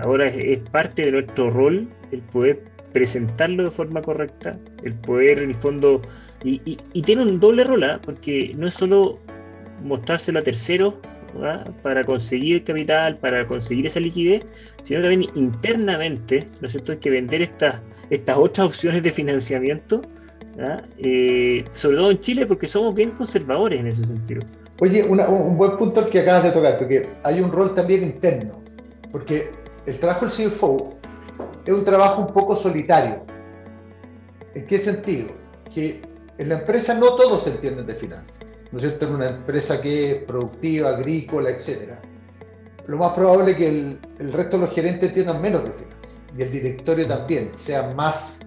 Ahora 0.02 0.28
es, 0.28 0.60
parte 0.72 1.06
de 1.06 1.12
nuestro 1.12 1.50
rol 1.50 1.88
el 2.12 2.22
poder 2.22 2.64
presentarlo 2.94 3.64
de 3.64 3.72
forma 3.72 4.02
correcta, 4.02 4.58
el 4.84 4.94
poder 4.96 5.40
en 5.40 5.50
el 5.50 5.56
fondo 5.56 6.02
y, 6.44 6.78
tiene 7.02 7.24
un 7.24 7.40
doble 7.40 7.64
rol, 7.64 7.84
¿ah? 7.84 8.00
porque 8.04 8.54
no 8.58 8.68
es 8.68 8.74
solo 8.74 9.20
mostrárselo 9.84 10.40
a 10.40 10.42
terceros 10.42 10.96
para 11.84 12.04
conseguir 12.04 12.64
capital, 12.64 13.18
para 13.18 13.46
conseguir 13.46 13.86
esa 13.86 14.00
liquidez, 14.00 14.44
sino 14.84 15.02
también 15.02 15.26
internamente, 15.36 16.48
¿no 16.60 16.66
es 16.66 16.72
cierto? 16.72 16.94
Hay 16.94 16.98
que 16.98 17.10
vender 17.10 17.42
estas, 17.42 17.82
estas 18.10 18.38
otras 18.38 18.68
opciones 18.68 19.04
de 19.04 19.12
financiamiento, 19.12 20.02
eh, 20.98 21.66
sobre 21.74 21.98
todo 21.98 22.12
en 22.12 22.20
Chile, 22.22 22.46
porque 22.46 22.68
somos 22.68 22.96
bien 22.96 23.12
conservadores 23.12 23.80
en 23.80 23.88
ese 23.88 24.06
sentido. 24.06 24.42
Oye, 24.80 25.04
un 25.04 25.58
buen 25.58 25.78
punto 25.78 26.10
que 26.10 26.20
acabas 26.20 26.44
de 26.44 26.52
tocar, 26.52 26.78
porque 26.78 27.08
hay 27.24 27.42
un 27.42 27.52
rol 27.52 27.76
también 27.76 28.04
interno, 28.04 28.64
porque 29.12 29.52
el 29.86 30.00
trabajo 30.00 30.26
del 30.26 30.34
CFO 30.34 30.99
es 31.70 31.76
un 31.76 31.86
trabajo 31.86 32.22
un 32.22 32.34
poco 32.34 32.56
solitario. 32.56 33.24
¿En 34.56 34.66
qué 34.66 34.80
sentido? 34.80 35.30
Que 35.74 36.02
en 36.40 36.50
la 36.50 36.56
empresa 36.56 36.96
no 36.96 37.16
todos 37.16 37.46
entienden 37.46 37.86
de 37.86 37.94
finanzas, 37.94 38.40
¿no 38.72 38.80
es 38.80 38.86
cierto? 38.86 39.06
En 39.06 39.14
una 39.14 39.30
empresa 39.30 39.80
que 39.80 40.12
es 40.12 40.24
productiva, 40.24 40.90
agrícola, 40.90 41.52
etc. 41.52 41.94
Lo 42.88 42.98
más 42.98 43.14
probable 43.14 43.52
es 43.52 43.58
que 43.58 43.68
el, 43.68 44.34
resto 44.34 44.58
de 44.58 44.66
los 44.66 44.74
gerentes 44.74 45.10
entiendan 45.10 45.42
menos 45.42 45.64
de 45.64 45.72
finanzas. 45.72 46.18
y 46.36 46.42
el 46.42 46.52
directorio 46.52 47.08
también 47.08 47.52
sean 47.56 47.96
más 47.96 48.40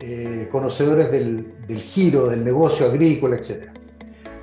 eh, 0.00 0.48
conocedores 0.50 1.12
del, 1.12 1.54
giro, 1.68 2.26
del 2.26 2.44
negocio 2.44 2.86
agrícola, 2.86 3.36
etc. 3.36 3.70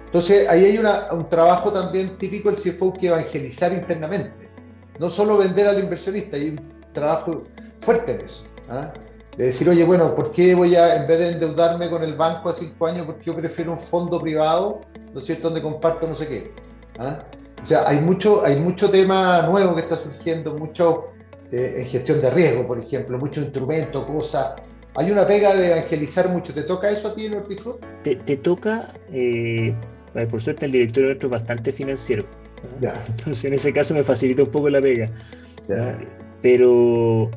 Entonces, 0.06 0.48
ahí 0.48 0.64
hay 0.64 0.78
un 0.78 1.28
trabajo 1.28 1.74
también 1.74 2.18
típico 2.18 2.50
del 2.50 2.58
CFO 2.58 2.94
que 2.94 3.08
evangelizar 3.08 3.74
internamente. 3.74 4.50
No 4.98 5.10
solo 5.10 5.38
vender 5.38 5.68
al 5.68 5.80
inversionista, 5.80 6.38
hay 6.38 6.52
un 6.52 6.94
trabajo 6.94 7.48
fuerte 7.84 8.14
en 8.14 8.22
eso. 8.22 8.44
¿ah? 8.70 8.94
De 9.38 9.48
decir, 9.48 9.68
oye, 9.68 9.84
bueno, 9.84 10.16
¿por 10.16 10.32
qué 10.32 10.54
voy 10.56 10.76
a, 10.76 10.96
en 10.96 11.08
vez 11.08 11.20
de 11.20 11.32
endeudarme 11.32 11.90
con 11.90 12.04
el 12.04 12.16
banco 12.16 12.50
a 12.50 12.54
cinco 12.54 12.88
años, 12.88 13.06
por 13.06 13.18
qué 13.18 13.26
yo 13.26 13.36
prefiero 13.36 13.74
un 13.74 13.80
fondo 13.80 14.22
privado, 14.22 14.82
¿no 15.14 15.20
es 15.20 15.26
cierto?, 15.26 15.50
donde 15.50 15.62
comparto 15.62 16.08
no 16.08 16.16
sé 16.16 16.28
qué. 16.28 16.52
¿ah? 17.00 17.24
O 17.62 17.66
sea, 17.66 17.88
hay 17.88 18.00
mucho, 18.00 18.44
hay 18.46 18.60
mucho 18.60 18.90
tema 18.90 19.44
nuevo 19.44 19.74
que 19.76 19.82
está 19.82 19.98
surgiendo, 19.98 20.54
mucho 20.56 21.14
eh, 21.52 21.76
en 21.78 21.86
gestión 21.86 22.22
de 22.22 22.30
riesgo, 22.30 22.68
por 22.68 22.80
ejemplo, 22.80 23.18
muchos 23.18 23.46
instrumentos, 23.46 24.04
cosas. 24.06 24.54
Hay 24.96 25.12
una 25.12 25.26
pega 25.26 25.56
de 25.56 25.72
evangelizar 25.72 26.30
mucho. 26.30 26.54
¿Te 26.54 26.64
toca 26.64 26.90
eso 26.90 27.08
a 27.08 27.16
ti 27.16 27.28
en? 27.28 27.42
Te, 28.04 28.16
te 28.18 28.38
toca, 28.38 28.92
eh, 29.12 29.74
por 30.30 30.42
suerte 30.42 30.66
el 30.66 30.72
nuestro 30.72 31.12
es 31.12 31.30
bastante 31.30 31.72
financiero. 31.72 32.26
Entonces 33.08 33.46
en 33.46 33.54
ese 33.54 33.72
caso 33.72 33.94
me 33.94 34.04
facilita 34.04 34.44
un 34.44 34.52
poco 34.52 34.70
la 34.70 34.82
pega. 34.82 35.10
Pero, 36.42 37.32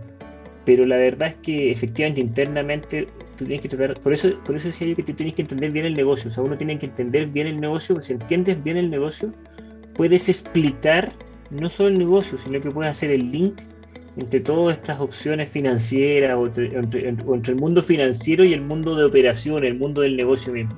pero 0.66 0.84
la 0.84 0.96
verdad 0.96 1.28
es 1.28 1.34
que 1.36 1.70
efectivamente 1.70 2.20
internamente 2.20 3.08
tú 3.38 3.46
tienes 3.46 3.62
que 3.62 3.68
tratar, 3.68 3.98
por 4.00 4.12
eso, 4.12 4.28
por 4.44 4.56
eso 4.56 4.68
decía 4.68 4.88
yo 4.88 4.96
que 4.96 5.04
tú 5.04 5.14
tienes 5.14 5.34
que 5.34 5.42
entender 5.42 5.70
bien 5.70 5.86
el 5.86 5.94
negocio. 5.94 6.28
O 6.28 6.32
sea, 6.32 6.42
uno 6.42 6.56
tiene 6.58 6.78
que 6.78 6.86
entender 6.86 7.26
bien 7.28 7.46
el 7.46 7.60
negocio, 7.60 8.00
si 8.02 8.12
entiendes 8.12 8.62
bien 8.62 8.76
el 8.76 8.90
negocio, 8.90 9.32
puedes 9.94 10.28
explicar 10.28 11.12
no 11.50 11.70
solo 11.70 11.90
el 11.90 11.98
negocio, 11.98 12.36
sino 12.36 12.60
que 12.60 12.70
puedes 12.70 12.90
hacer 12.90 13.12
el 13.12 13.30
link 13.30 13.60
entre 14.16 14.40
todas 14.40 14.76
estas 14.76 14.98
opciones 14.98 15.48
financieras 15.48 16.36
o 16.36 16.46
entre, 16.46 17.08
el 17.08 17.56
mundo 17.56 17.80
financiero 17.80 18.44
y 18.44 18.52
el 18.52 18.62
mundo 18.62 18.96
de 18.96 19.04
operación, 19.04 19.64
el 19.64 19.78
mundo 19.78 20.00
del 20.00 20.16
negocio 20.16 20.52
mismo. 20.52 20.74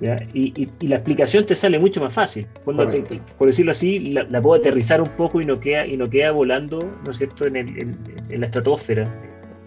Y, 0.00 0.68
la 0.80 0.96
explicación 0.96 1.46
te 1.46 1.56
sale 1.56 1.78
mucho 1.78 2.00
más 2.00 2.12
fácil. 2.12 2.46
Cuando 2.64 2.90
por 3.38 3.46
decirlo 3.46 3.72
así, 3.72 4.12
la, 4.12 4.42
puedo 4.42 4.60
aterrizar 4.60 5.00
un 5.00 5.10
poco 5.10 5.40
y 5.40 5.46
no 5.46 5.58
queda, 5.58 5.86
y 5.86 5.96
no 5.96 6.08
queda 6.10 6.32
volando, 6.32 6.90
¿no 7.04 7.10
es 7.10 7.16
cierto?, 7.16 7.46
en, 7.46 7.56
en, 7.56 7.96
la 8.28 8.44
estratosfera. 8.44 9.12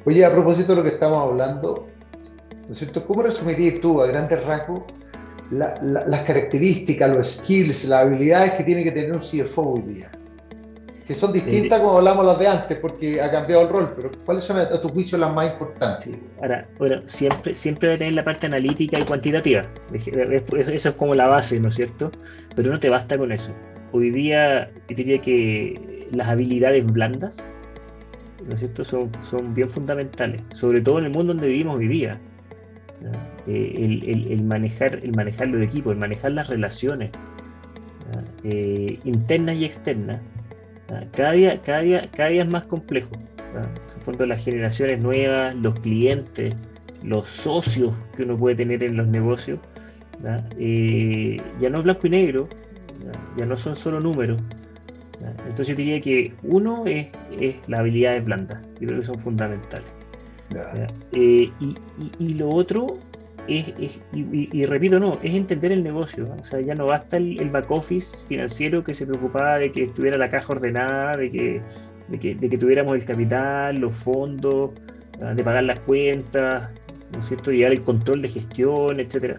Oye, 0.05 0.23
a 0.23 0.31
propósito 0.31 0.73
de 0.73 0.75
lo 0.77 0.83
que 0.83 0.89
estamos 0.89 1.29
hablando, 1.29 1.87
¿no 2.67 2.71
es 2.71 2.77
cierto? 2.77 3.05
¿Cómo 3.05 3.23
resumirías 3.23 3.81
tú 3.81 4.01
a 4.01 4.07
grandes 4.07 4.43
rasgos 4.43 4.83
las 5.51 6.21
características, 6.25 7.09
los 7.09 7.27
skills, 7.37 7.85
las 7.85 8.03
habilidades 8.03 8.51
que 8.51 8.63
tiene 8.63 8.83
que 8.83 8.91
tener 8.91 9.11
un 9.11 9.19
CFO 9.19 9.73
hoy 9.73 9.81
día? 9.81 10.11
Que 11.09 11.15
son 11.15 11.33
distintas 11.33 11.79
como 11.79 11.97
hablamos 11.97 12.23
las 12.23 12.37
de 12.37 12.47
antes, 12.47 12.77
porque 12.77 13.19
ha 13.19 13.31
cambiado 13.31 13.63
el 13.63 13.69
rol, 13.69 13.93
pero 13.95 14.11
¿cuáles 14.25 14.43
son 14.43 14.57
a, 14.57 14.69
tu 14.69 14.89
juicio 14.89 15.17
las 15.17 15.33
más 15.33 15.53
importantes? 15.53 16.15
Ahora, 16.39 16.69
bueno, 16.77 17.01
siempre, 17.07 17.55
siempre 17.55 17.97
tener 17.97 18.13
la 18.13 18.23
parte 18.23 18.45
analítica 18.45 18.99
y 18.99 19.01
cuantitativa. 19.01 19.65
Eso 19.91 20.71
es 20.71 20.91
como 20.91 21.15
la 21.15 21.25
base, 21.25 21.59
¿no 21.59 21.69
es 21.69 21.75
cierto? 21.77 22.11
Pero 22.55 22.71
no 22.71 22.77
te 22.77 22.89
basta 22.89 23.17
con 23.17 23.31
eso. 23.31 23.49
Hoy 23.91 24.11
día, 24.11 24.69
yo 24.87 24.95
diría 24.95 25.19
que 25.19 26.07
las 26.11 26.27
habilidades 26.27 26.85
blandas, 26.85 27.43
¿no 28.45 28.53
es 28.53 28.59
cierto?, 28.59 28.85
son, 28.85 29.11
son 29.27 29.55
bien 29.55 29.67
fundamentales, 29.67 30.43
sobre 30.53 30.79
todo 30.79 30.99
en 30.99 31.05
el 31.05 31.11
mundo 31.11 31.33
donde 31.33 31.47
vivimos 31.47 31.77
hoy 31.77 31.87
día. 31.87 32.21
Eh, 33.47 34.27
el, 34.29 34.43
manejar, 34.43 34.99
el 35.01 35.15
manejar 35.15 35.47
los 35.47 35.63
equipos, 35.63 35.91
el 35.93 35.97
manejar 35.97 36.33
las 36.33 36.49
relaciones 36.49 37.09
eh, 38.43 38.99
internas 39.05 39.55
y 39.55 39.65
externas, 39.65 40.21
cada 41.13 41.31
día, 41.31 41.61
cada, 41.61 41.81
día, 41.81 42.09
cada 42.15 42.29
día 42.29 42.41
es 42.43 42.49
más 42.49 42.63
complejo. 42.63 43.09
En 43.95 44.01
fondo, 44.03 44.25
las 44.25 44.43
generaciones 44.43 44.99
nuevas, 44.99 45.55
los 45.55 45.79
clientes, 45.79 46.55
los 47.03 47.27
socios 47.27 47.93
que 48.15 48.23
uno 48.23 48.37
puede 48.37 48.55
tener 48.55 48.83
en 48.83 48.97
los 48.97 49.07
negocios, 49.07 49.59
eh, 50.57 51.41
ya 51.59 51.69
no 51.69 51.79
es 51.79 51.83
blanco 51.83 52.07
y 52.07 52.09
negro, 52.09 52.49
ya 53.37 53.45
no 53.45 53.57
son 53.57 53.75
solo 53.75 53.99
números. 53.99 54.39
Entonces 55.47 55.69
yo 55.69 55.75
diría 55.75 55.99
que 55.99 56.33
uno 56.43 56.85
es, 56.85 57.07
es 57.39 57.55
las 57.67 57.81
habilidades 57.81 58.23
blandas, 58.23 58.61
yo 58.79 58.87
creo 58.87 58.99
que 58.99 59.05
son 59.05 59.19
fundamentales. 59.19 59.87
Eh, 61.11 61.51
y, 61.59 62.33
lo 62.33 62.49
otro 62.49 62.97
es, 63.57 64.01
y, 64.13 64.65
repito, 64.65 64.99
no, 64.99 65.19
es 65.23 65.33
entender 65.33 65.71
el 65.71 65.83
negocio. 65.83 66.35
O 66.39 66.43
sea, 66.43 66.59
ya 66.61 66.75
no 66.75 66.87
basta 66.87 67.17
el, 67.17 67.49
back 67.49 67.69
office 67.71 68.15
financiero 68.27 68.83
que 68.83 68.93
se 68.93 69.05
preocupaba 69.05 69.57
de 69.57 69.71
que 69.71 69.83
estuviera 69.85 70.17
la 70.17 70.29
caja 70.29 70.53
ordenada, 70.53 71.17
de 71.17 71.31
que, 71.31 71.61
de 72.09 72.49
que, 72.49 72.57
tuviéramos 72.57 72.95
el 72.95 73.05
capital, 73.05 73.77
los 73.77 73.95
fondos, 73.95 74.71
ah, 75.21 75.33
de 75.33 75.43
pagar 75.43 75.63
las 75.63 75.79
cuentas, 75.81 76.71
¿no 77.11 77.19
es 77.19 77.25
cierto? 77.25 77.51
Llevar 77.51 77.73
el 77.73 77.83
control 77.83 78.21
de 78.21 78.29
gestión, 78.29 78.99
etcétera. 78.99 79.37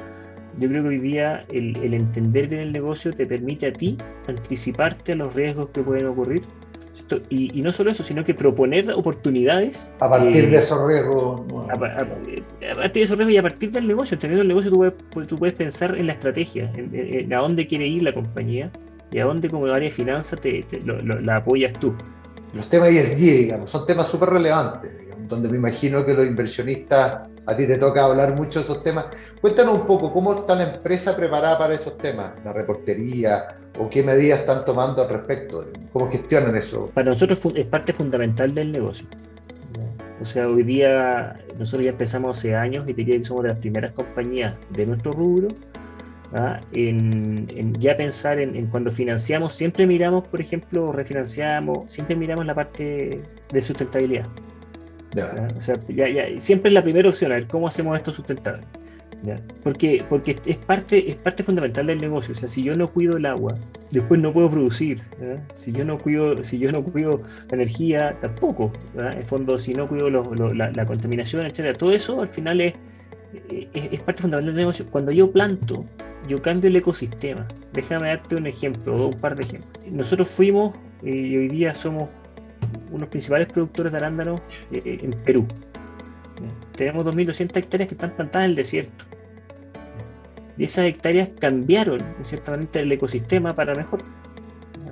Yo 0.56 0.68
creo 0.68 0.82
que 0.82 0.88
hoy 0.88 0.98
día 0.98 1.44
el, 1.48 1.76
el 1.76 1.94
entender 1.94 2.48
bien 2.48 2.62
el 2.62 2.72
negocio 2.72 3.12
te 3.12 3.26
permite 3.26 3.68
a 3.68 3.72
ti 3.72 3.96
anticiparte 4.26 5.12
a 5.12 5.14
los 5.14 5.34
riesgos 5.34 5.70
que 5.70 5.82
pueden 5.82 6.06
ocurrir 6.06 6.42
y, 7.28 7.62
no 7.62 7.72
solo 7.72 7.90
eso, 7.90 8.02
sino 8.02 8.24
que 8.24 8.34
proponer 8.34 8.90
oportunidades. 8.90 9.90
A 10.00 10.08
partir 10.08 10.50
de 10.50 10.56
esos 10.56 10.86
riesgos. 10.86 11.42
A, 11.70 11.78
partir 11.78 12.44
de 12.92 13.02
esos 13.02 13.16
riesgos 13.16 13.34
y 13.34 13.36
a 13.38 13.42
partir 13.42 13.70
del 13.72 13.86
negocio. 13.86 14.18
Teniendo 14.18 14.42
el 14.42 14.48
negocio, 14.48 14.70
tú 14.70 14.76
puedes, 14.76 14.94
pues, 15.12 15.26
tú 15.26 15.38
puedes 15.38 15.54
pensar 15.54 15.96
en 15.96 16.06
la 16.06 16.12
estrategia, 16.12 16.70
en, 16.74 17.32
a 17.32 17.38
dónde 17.38 17.66
quiere 17.66 17.86
ir 17.86 18.02
la 18.02 18.12
compañía 18.12 18.70
y 19.10 19.18
a 19.18 19.24
dónde, 19.24 19.48
como 19.48 19.66
área 19.66 19.88
de 19.88 19.90
finanzas, 19.90 20.40
te, 20.40 20.64
la 20.84 21.36
apoyas 21.36 21.72
tú. 21.80 21.94
Los 22.54 22.68
temas 22.68 22.90
ESG, 22.90 23.18
digamos, 23.18 23.70
son 23.70 23.86
temas 23.86 24.08
súper 24.08 24.30
relevantes, 24.30 24.92
donde 25.28 25.48
me 25.48 25.56
imagino 25.56 26.04
que 26.04 26.14
los 26.14 26.26
inversionistas, 26.26 27.28
a 27.50 27.56
ti 27.56 27.66
te 27.66 27.78
toca 27.78 28.04
hablar 28.04 28.34
mucho 28.36 28.60
de 28.60 28.64
esos 28.64 28.82
temas. 28.82 29.06
Cuéntanos 29.40 29.74
un 29.74 29.86
poco, 29.86 30.12
¿cómo 30.12 30.34
está 30.34 30.54
la 30.54 30.74
empresa 30.74 31.16
preparada 31.16 31.58
para 31.58 31.74
esos 31.74 31.98
temas? 31.98 32.32
La 32.44 32.52
reportería, 32.52 33.56
o 33.78 33.90
qué 33.90 34.02
medidas 34.04 34.40
están 34.40 34.64
tomando 34.64 35.02
al 35.02 35.08
respecto? 35.08 35.66
¿Cómo 35.92 36.08
gestionan 36.10 36.54
eso? 36.56 36.90
Para 36.94 37.10
nosotros 37.10 37.40
es 37.56 37.66
parte 37.66 37.92
fundamental 37.92 38.54
del 38.54 38.70
negocio. 38.70 39.06
O 40.20 40.24
sea, 40.24 40.46
hoy 40.46 40.62
día 40.62 41.40
nosotros 41.58 41.84
ya 41.84 41.90
empezamos 41.90 42.38
hace 42.38 42.54
años 42.54 42.86
y 42.86 42.92
diría 42.92 43.16
que 43.16 43.24
somos 43.24 43.42
de 43.44 43.48
las 43.50 43.58
primeras 43.58 43.92
compañías 43.94 44.54
de 44.68 44.86
nuestro 44.86 45.12
rubro 45.12 45.48
¿ah? 46.34 46.60
en, 46.72 47.74
ya 47.80 47.96
pensar 47.96 48.38
en, 48.38 48.66
cuando 48.66 48.90
financiamos, 48.90 49.54
siempre 49.54 49.86
miramos, 49.86 50.28
por 50.28 50.40
ejemplo, 50.40 50.92
refinanciamos, 50.92 51.90
siempre 51.90 52.16
miramos 52.16 52.46
la 52.46 52.54
parte 52.54 53.22
de 53.50 53.62
sustentabilidad. 53.62 54.26
O 55.56 55.60
sea, 55.60 55.80
ya, 55.88 56.08
ya, 56.08 56.40
siempre 56.40 56.68
es 56.68 56.74
la 56.74 56.82
primera 56.82 57.08
opción, 57.08 57.32
a 57.32 57.36
ver 57.36 57.46
cómo 57.48 57.66
hacemos 57.68 57.96
esto 57.96 58.12
sustentable. 58.12 58.64
Porque, 59.62 60.04
porque 60.08 60.38
es, 60.46 60.56
parte, 60.56 61.10
es 61.10 61.16
parte 61.16 61.42
fundamental 61.42 61.86
del 61.86 62.00
negocio. 62.00 62.32
O 62.32 62.34
sea, 62.34 62.48
si 62.48 62.62
yo 62.62 62.76
no 62.76 62.90
cuido 62.90 63.16
el 63.16 63.26
agua, 63.26 63.58
después 63.90 64.20
no 64.20 64.32
puedo 64.32 64.48
producir. 64.50 65.00
Si 65.54 65.72
yo 65.72 65.84
no 65.84 65.98
cuido, 65.98 66.42
si 66.42 66.58
yo 66.58 66.72
no 66.72 66.82
cuido 66.82 67.22
la 67.48 67.56
energía, 67.56 68.16
tampoco. 68.20 68.72
En 68.96 69.26
fondo, 69.26 69.58
si 69.58 69.74
no 69.74 69.88
cuido 69.88 70.10
la, 70.10 70.86
contaminación, 70.86 71.46
etcétera, 71.46 71.76
todo 71.76 71.92
eso 71.92 72.22
al 72.22 72.28
final 72.28 72.60
es, 72.60 72.74
es, 73.74 74.00
parte 74.00 74.22
fundamental 74.22 74.54
del 74.54 74.62
negocio. 74.62 74.86
Cuando 74.90 75.12
yo 75.12 75.30
planto, 75.30 75.84
yo 76.26 76.40
cambio 76.40 76.70
el 76.70 76.76
ecosistema. 76.76 77.46
Déjame 77.72 78.08
darte 78.08 78.36
un 78.36 78.46
ejemplo, 78.46 78.94
o 78.94 79.08
un 79.08 79.20
par 79.20 79.36
de 79.36 79.42
ejemplos. 79.42 79.82
Nosotros 79.90 80.28
fuimos 80.28 80.74
eh, 81.02 81.10
y 81.10 81.36
hoy 81.36 81.48
día 81.48 81.74
somos 81.74 82.08
unos 82.90 83.08
principales 83.08 83.48
productores 83.48 83.92
de 83.92 83.98
arándanos 83.98 84.40
eh, 84.72 85.00
en 85.02 85.12
Perú. 85.24 85.46
Tenemos 86.76 87.04
2.200 87.06 87.56
hectáreas 87.56 87.88
que 87.88 87.94
están 87.94 88.14
plantadas 88.16 88.46
en 88.46 88.50
el 88.50 88.56
desierto. 88.56 89.04
Y 90.56 90.64
esas 90.64 90.86
hectáreas 90.86 91.30
cambiaron, 91.38 92.00
en 92.00 92.24
cierta 92.24 92.52
manera, 92.52 92.70
el 92.74 92.92
ecosistema 92.92 93.54
para 93.54 93.74
mejor. 93.74 94.02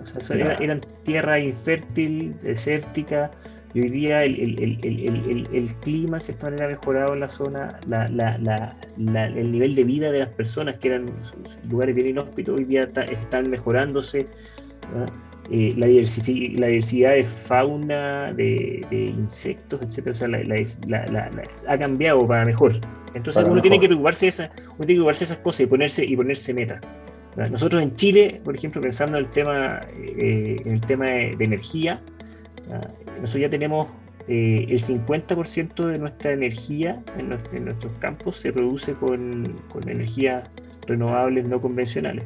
O 0.03 0.21
sea, 0.21 0.55
eran, 0.55 0.81
tierra 1.05 1.39
infértil, 1.39 2.35
desértica, 2.41 3.31
y 3.75 3.83
hoy 3.83 3.91
día 3.91 4.25
el, 4.25 5.75
clima, 5.83 6.17
de 6.17 6.25
cierta 6.25 6.47
manera, 6.47 6.65
ha 6.65 6.69
mejorado 6.69 7.13
en 7.13 7.21
la 7.21 7.29
zona, 7.29 7.79
el 8.97 9.53
nivel 9.53 9.75
de 9.75 9.85
vida 9.85 10.11
de 10.11 10.21
las 10.21 10.31
personas, 10.31 10.77
que 10.77 10.89
eran 10.89 11.13
lugares 11.69 11.95
bien 11.95 12.09
inhóspitos, 12.09 12.57
hoy 12.57 12.65
día 12.65 12.85
están 12.85 13.51
mejorándose. 13.51 14.27
Eh, 15.51 15.73
la, 15.79 15.87
la, 15.87 16.67
diversidad 16.67 17.13
de 17.13 17.25
fauna, 17.25 18.35
de, 18.35 18.87
insectos, 18.91 19.81
etcétera, 19.81 20.13
o 20.13 20.15
sea, 20.15 20.29
ha 21.69 21.79
cambiado 21.79 22.27
para 22.27 22.45
mejor. 22.45 22.75
Entonces 23.15 23.45
uno 23.45 23.63
tiene 23.63 23.81
que 23.81 23.87
preocuparse 23.87 24.27
de 24.27 24.29
esa, 24.29 24.51
uno 24.55 24.61
tiene 24.61 24.87
que 24.87 24.95
preocuparse 24.95 25.25
esas 25.25 25.39
cosas 25.39 25.61
y 25.61 25.67
ponerse 25.67 26.05
y 26.05 26.17
ponerse 26.17 26.53
metas. 26.53 26.83
Nosotros 27.51 27.83
en 27.83 27.95
Chile, 27.95 28.41
por 28.45 28.57
ejemplo, 28.57 28.83
pensando 28.83 29.17
en 29.17 29.25
el 29.25 29.31
tema, 29.31 29.81
eh, 29.97 30.61
en 30.65 30.75
el 30.75 30.81
tema 30.83 31.07
de, 31.07 31.37
energía, 31.39 32.03
nosotros 33.21 33.41
ya 33.41 33.51
tenemos 33.51 33.89
eh, 34.27 34.67
el 34.69 34.83
50% 34.83 35.87
de 35.87 35.99
nuestra 35.99 36.33
energía 36.33 37.03
en, 37.17 37.31
nuestros 37.65 37.93
campos 38.01 38.37
se 38.37 38.53
produce 38.53 38.93
con, 38.93 39.59
con 39.71 39.89
energías 39.89 40.47
renovables 40.87 41.47
no 41.47 41.59
convencionales. 41.59 42.25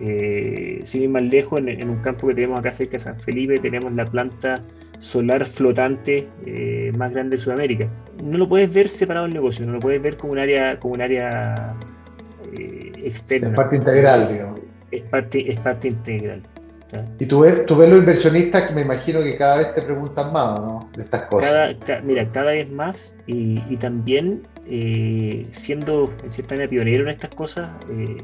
Eh, 0.00 0.80
sin 0.84 1.02
ir 1.02 1.08
más 1.08 1.22
lejos, 1.22 1.62
en, 1.64 1.88
un 1.88 2.00
campo 2.00 2.28
que 2.28 2.34
tenemos 2.34 2.58
acá 2.58 2.72
cerca 2.72 2.92
de 2.92 2.98
San 2.98 3.18
Felipe, 3.18 3.58
tenemos 3.58 3.92
la 3.92 4.06
planta 4.06 4.62
solar 4.98 5.44
flotante 5.44 6.28
eh, 6.46 6.92
más 6.96 7.12
grande 7.12 7.36
de 7.36 7.42
Sudamérica. 7.42 7.88
No 8.22 8.38
lo 8.38 8.48
puedes 8.48 8.72
ver 8.72 8.88
separado 8.88 9.26
del 9.26 9.34
negocio, 9.34 9.66
no 9.66 9.72
lo 9.72 9.80
puedes 9.80 10.02
ver 10.02 10.16
como 10.16 10.32
un 10.32 10.38
área, 10.38 10.78
como 10.80 10.94
un 10.94 11.02
área 11.02 11.74
eh, 12.52 12.92
externa. 13.04 13.48
Es 13.48 13.54
parte 13.54 13.76
integral, 13.76 14.28
digamos. 14.32 14.60
Es 14.90 15.02
parte, 15.04 15.50
es 15.50 15.58
parte 15.58 15.88
integral. 15.88 16.42
Y 17.18 17.26
tú 17.26 17.40
ves, 17.40 17.64
tú 17.66 17.76
ves 17.76 17.88
los 17.88 18.00
inversionistas 18.00 18.68
que 18.68 18.74
me 18.74 18.82
imagino 18.82 19.22
que 19.22 19.36
cada 19.36 19.58
vez 19.58 19.74
te 19.74 19.80
preguntan 19.80 20.32
más, 20.32 20.60
¿no? 20.60 20.90
De 20.94 21.02
estas 21.02 21.22
cosas. 21.22 21.74
mira, 22.04 22.30
cada 22.32 22.52
vez 22.52 22.70
más 22.70 23.14
y, 23.26 23.76
también 23.78 24.46
eh, 24.68 25.46
siendo 25.50 26.12
en 26.22 26.30
cierta 26.30 26.54
manera 26.54 26.68
pionero 26.68 27.04
en 27.04 27.08
estas 27.08 27.30
cosas, 27.30 27.70
eh, 27.90 28.18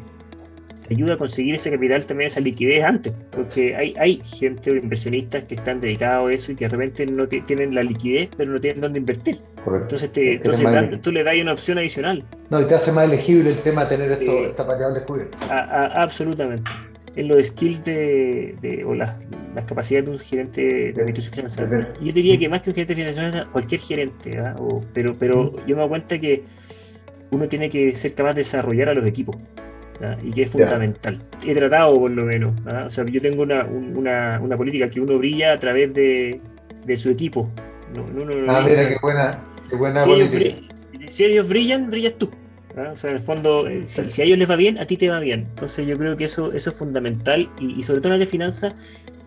ayuda 0.91 1.15
a 1.15 1.17
conseguir 1.17 1.55
ese 1.55 1.71
capital 1.71 2.05
también, 2.07 2.29
esa 2.29 2.41
liquidez 2.41 2.85
antes, 2.85 3.15
porque 3.33 3.75
hay, 3.77 3.95
hay 3.99 4.21
gente 4.25 4.71
o 4.71 4.77
inversionistas 4.77 5.45
que 5.45 5.57
están 5.57 5.81
dedicados 5.81 6.31
a 6.31 6.33
eso 6.35 6.53
y 6.53 6.57
que 6.57 6.65
de 6.67 6.71
repente 6.71 7.07
no 7.07 7.27
tienen 7.29 7.75
la 7.75 7.83
liquidez, 7.83 8.29
pero 8.37 8.53
no 8.53 8.61
tienen 8.61 8.81
dónde 8.81 8.99
invertir. 8.99 9.41
Entonces, 9.67 10.13
te, 10.13 10.35
entonces 10.35 11.03
tú 11.03 11.13
le 11.13 11.23
das 11.23 11.35
una 11.41 11.53
opción 11.53 11.79
adicional. 11.79 12.25
No, 12.51 12.61
y 12.61 12.65
te 12.67 12.75
hace 12.75 12.91
más 12.93 13.07
elegible 13.07 13.51
el 13.51 13.59
tema 13.59 13.85
de 13.85 13.97
tener 13.97 14.13
esto, 14.13 14.33
esta 14.47 14.63
variable 14.63 15.01
descubierta. 15.01 15.39
absolutamente 16.03 16.71
en 17.17 17.27
los 17.27 17.47
skills 17.47 17.85
de, 17.85 18.85
o 18.87 18.95
las, 18.95 19.21
capacidades 19.67 20.07
de 20.07 20.13
un 20.13 20.19
gerente 20.21 20.61
de 20.93 21.01
administración 21.01 21.51
financiera. 21.51 21.95
Yo 22.01 22.13
diría 22.13 22.39
que 22.39 22.49
más 22.49 22.63
que 22.63 22.71
un 22.71 22.75
gerente 22.75 22.95
financiero, 22.95 23.51
cualquier 23.51 23.81
gerente, 23.81 24.39
¿ah? 24.39 24.55
pero, 24.95 25.17
pero 25.19 25.55
yo 25.67 25.75
me 25.75 25.83
doy 25.83 25.89
cuenta 25.89 26.19
que 26.19 26.45
uno 27.31 27.49
tiene 27.49 27.71
que 27.71 27.95
ser 27.97 28.15
capaz 28.15 28.35
de 28.35 28.43
desarrollar 28.43 28.89
a 28.91 28.95
los 28.95 29.05
equipos. 29.05 29.37
¿Ah? 30.03 30.17
y 30.23 30.33
que 30.33 30.43
es 30.43 30.51
fundamental. 30.51 31.21
He 31.45 31.55
tratado 31.55 31.99
por 31.99 32.11
lo 32.11 32.25
menos. 32.25 32.55
¿ah? 32.67 32.85
O 32.87 32.91
sea, 32.91 33.05
yo 33.05 33.21
tengo 33.21 33.43
una, 33.43 33.65
una, 33.65 34.41
una, 34.41 34.57
política 34.57 34.89
que 34.89 35.01
uno 35.01 35.19
brilla 35.19 35.53
a 35.53 35.61
través 35.61 35.93
de, 35.95 36.41
de 36.85 36.97
su 36.97 37.11
equipo. 37.11 37.51
No, 37.95 38.05
ah, 38.49 38.63
mira, 38.67 38.89
qué 38.89 38.97
buena, 39.01 39.39
qué 39.71 39.77
buena 39.77 40.05
política. 40.05 40.57
si 41.09 41.25
ellos 41.25 41.49
brillan, 41.49 41.91
brillas 41.91 42.15
tú. 42.19 42.31
O 42.77 42.97
sea, 42.97 43.11
en 43.11 43.17
el 43.17 43.23
fondo, 43.23 43.67
eh, 43.67 43.85
si, 43.85 44.23
a 44.23 44.25
ellos 44.25 44.39
les 44.39 44.49
va 44.49 44.57
bien, 44.57 44.79
a 44.79 44.87
ti 44.87 44.97
te 44.97 45.09
va 45.09 45.19
bien. 45.19 45.47
Entonces 45.51 45.87
yo 45.87 45.99
creo 45.99 46.17
que 46.17 46.25
eso, 46.25 46.53
eso 46.53 46.71
es 46.71 46.77
fundamental 46.77 47.51
y, 47.59 47.83
sobre 47.83 48.01
todo 48.01 48.13
en 48.13 48.21
la 48.21 48.25
de 48.25 48.31
finanzas, 48.31 48.75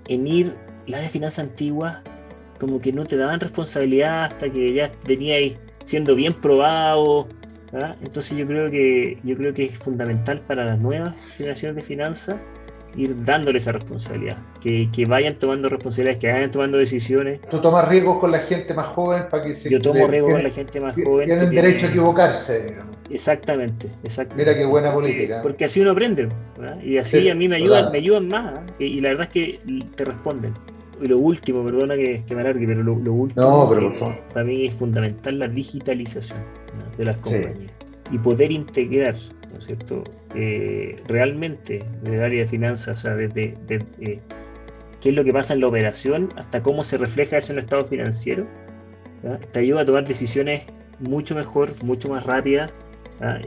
en 0.08 0.28
ir, 0.28 0.56
la 0.88 0.98
área 0.98 1.08
de 1.08 1.10
finanzas 1.10 1.40
antigua, 1.40 2.02
como 2.60 2.80
que 2.80 2.94
no 2.94 3.06
te 3.06 3.18
daban 3.18 3.40
responsabilidad 3.40 4.26
hasta 4.26 4.50
que 4.50 4.74
ya 4.74 4.92
veníais 5.06 5.58
siendo 5.84 6.16
bien 6.16 6.34
probado. 6.34 7.28
Entonces 7.74 8.38
yo 8.38 8.46
creo 8.46 8.70
que 8.70 9.18
yo 9.24 9.36
creo 9.36 9.54
que 9.54 9.66
es 9.66 9.78
fundamental 9.78 10.42
para 10.42 10.66
las 10.66 10.80
nuevas 10.80 11.16
generaciones 11.38 11.78
de 11.78 11.82
finanzas 11.84 12.38
ir 12.96 13.16
dándole 13.24 13.58
esa 13.58 13.72
responsabilidad, 13.72 14.38
que, 14.62 14.90
que, 14.94 15.06
vayan 15.06 15.36
tomando 15.36 15.70
responsabilidades, 15.70 16.20
que 16.20 16.32
vayan 16.32 16.52
tomando 16.52 16.78
decisiones. 16.78 17.40
Tú 17.50 17.62
tomas 17.62 17.88
riesgos 17.88 18.20
con 18.20 18.32
la 18.32 18.40
gente 18.40 18.74
más 18.74 18.88
joven 18.88 19.24
para 19.30 19.44
que 19.44 19.56
se... 19.56 19.70
Yo 19.70 19.80
tomo 19.80 20.08
riesgos 20.08 20.34
con 20.34 20.44
la 20.44 20.50
gente 20.50 20.80
más 20.82 20.96
joven. 20.96 21.26
Tienen 21.26 21.50
derecho 21.52 21.86
a 21.86 21.90
equivocarse, 21.90 22.72
digamos. 22.72 22.98
Exactamente, 23.10 23.88
exactamente. 24.04 24.52
Mira 24.52 24.58
qué 24.58 24.66
buena 24.66 24.94
política. 24.94 25.42
Porque 25.42 25.66
así 25.66 25.82
uno 25.82 25.92
aprende, 25.92 26.30
y 26.84 26.98
así 26.98 27.30
a 27.30 27.36
mí 27.36 27.48
me 27.48 27.58
ayudan, 27.58 27.92
me 27.92 27.98
ayudan 27.98 28.28
más, 28.28 28.62
y, 28.80 29.02
la 29.02 29.10
verdad 29.10 29.28
es 29.28 29.30
que 29.30 29.60
te 29.96 30.06
responden. 30.06 30.54
Y 31.02 31.08
lo 31.08 31.18
último, 31.18 31.64
perdona 31.64 31.96
que, 31.96 32.24
me 32.30 32.42
alargue, 32.42 32.68
pero 32.68 32.84
lo, 32.84 32.94
último 32.94 33.42
no, 33.42 33.70
pero 33.70 33.82
por 33.90 33.94
favor. 33.96 34.20
para 34.34 34.46
mí 34.46 34.68
es 34.68 34.76
fundamental 34.76 35.40
la 35.40 35.48
digitalización 35.48 36.40
de 36.98 37.06
las 37.06 37.18
compañías 37.18 37.72
y 38.12 38.18
poder 38.20 38.52
integrar 38.52 39.16
¿no 39.52 39.58
es 39.58 39.66
cierto? 39.66 40.04
Eh, 40.36 40.96
realmente 41.08 41.84
desde 42.02 42.18
el 42.18 42.24
área 42.24 42.42
de 42.42 42.48
finanzas, 42.48 43.00
o 43.00 43.02
sea, 43.02 43.16
desde, 43.16 43.58
eh, 44.00 44.20
qué 45.02 45.10
es 45.10 45.16
lo 45.16 45.24
que 45.24 45.34
pasa 45.34 45.54
en 45.54 45.62
la 45.62 45.68
operación 45.68 46.30
hasta 46.38 46.62
cómo 46.64 46.84
se 46.84 46.98
refleja 46.98 47.38
eso 47.38 47.52
en 47.52 47.60
el 47.60 47.66
estado 47.66 47.86
financiero, 47.86 48.48
te 49.52 49.60
ayuda 49.60 49.82
a 49.82 49.86
tomar 49.86 50.08
decisiones 50.08 50.64
mucho 51.00 51.36
mejor, 51.36 51.70
mucho 51.84 52.10
más 52.10 52.26
rápidas 52.26 52.72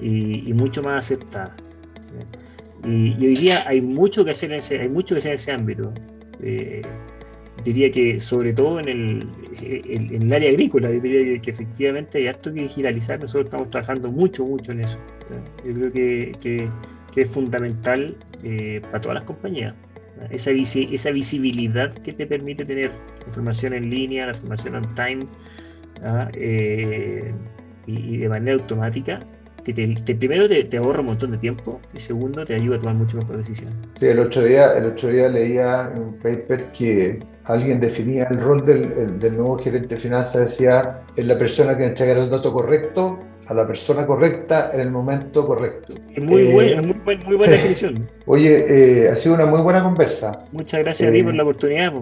y, 0.01 0.53
mucho 0.53 0.83
más 0.83 1.05
aceptadas. 1.05 1.57
Y, 2.85 3.15
hoy 3.27 3.37
día 3.37 3.65
hay 3.67 3.81
mucho 3.81 4.25
que 4.25 4.33
hacer 4.33 4.53
en 4.53 4.59
ese, 4.59 4.81
hay 4.81 4.89
mucho 4.89 5.15
que 5.15 5.21
hacer 5.21 5.33
en 5.33 5.35
ese 5.35 5.53
ámbito. 5.53 5.93
Eh, 6.41 6.83
diría 7.63 7.91
que 7.91 8.21
sobre 8.21 8.53
todo 8.53 8.81
en 8.81 8.89
el, 8.89 9.29
en 9.63 10.23
el 10.23 10.33
área 10.33 10.51
agrícola, 10.51 10.89
diría 10.89 11.41
que, 11.41 11.51
efectivamente 11.51 12.19
hay 12.19 12.27
harto 12.27 12.53
que 12.53 12.63
digitalizar, 12.63 13.21
nosotros 13.21 13.47
estamos 13.47 13.71
trabajando 13.71 14.11
mucho, 14.11 14.45
mucho 14.45 14.73
en 14.73 14.81
eso. 14.81 14.99
Yo 15.65 15.75
creo 15.75 15.93
que, 15.93 16.69
es 17.17 17.31
fundamental 17.31 18.17
eh, 18.43 18.81
para 18.83 19.01
todas 19.01 19.15
las 19.17 19.25
compañías. 19.25 19.75
Esa, 20.31 20.51
esa 20.51 21.11
visibilidad 21.11 21.93
que 22.03 22.13
te 22.13 22.27
permite 22.27 22.65
tener 22.65 22.91
información 23.27 23.73
en 23.73 23.89
línea, 23.91 24.27
la 24.27 24.33
información 24.33 24.75
on 24.77 24.95
time 24.95 25.27
eh, 26.35 27.33
y, 27.87 28.17
de 28.17 28.29
manera 28.29 28.55
automática, 28.55 29.21
que 29.65 29.73
te, 29.73 30.15
primero 30.15 30.49
te, 30.49 30.77
ahorra 30.77 31.01
un 31.01 31.07
montón 31.07 31.33
de 31.33 31.39
tiempo 31.39 31.81
y 31.93 32.01
segundo 32.01 32.45
te 32.45 32.55
ayuda 32.55 32.77
a 32.77 32.81
tomar 32.81 32.95
mucho 32.95 33.17
mejor 33.17 33.39
decisiones. 33.39 33.75
Sí, 33.99 34.07
el 34.07 34.21
otro 34.21 34.43
día, 34.43 34.77
el 34.77 34.87
otro 34.87 35.09
día 35.09 35.29
leía 35.29 35.91
en 35.95 36.03
un 36.03 36.15
paper 36.19 36.67
que 36.73 37.21
alguien 37.45 37.81
definía 37.81 38.25
el 38.31 38.41
rol 38.41 38.65
del, 38.65 39.19
del 39.19 39.37
nuevo 39.37 39.59
gerente 39.59 39.95
de 39.95 40.01
finanzas, 40.01 40.43
decía, 40.43 41.01
es 41.17 41.27
la 41.27 41.39
persona 41.39 41.77
que 41.77 41.87
entrega 41.87 42.23
el 42.23 42.31
dato 42.31 42.53
correcto 42.53 43.19
a 43.47 43.55
la 43.55 43.67
persona 43.67 44.07
correcta 44.07 44.71
en 44.73 44.81
el 44.81 44.91
momento 44.91 45.47
correcto. 45.47 45.95
Es 46.15 46.23
muy, 46.23 46.43
eh, 46.43 46.53
buena, 46.53 46.83
muy, 46.83 47.17
muy, 47.19 47.37
buena 47.37 47.53
definición. 47.53 48.09
Oye, 48.27 49.05
eh, 49.05 49.11
ha 49.11 49.17
sido 49.17 49.35
una 49.35 49.47
muy 49.47 49.61
buena 49.61 49.83
conversa. 49.83 50.45
Muchas 50.53 50.83
gracias 50.83 51.11
a 51.11 51.13
ti 51.13 51.23
por 51.23 51.35
la 51.35 51.43
oportunidad. 51.43 51.93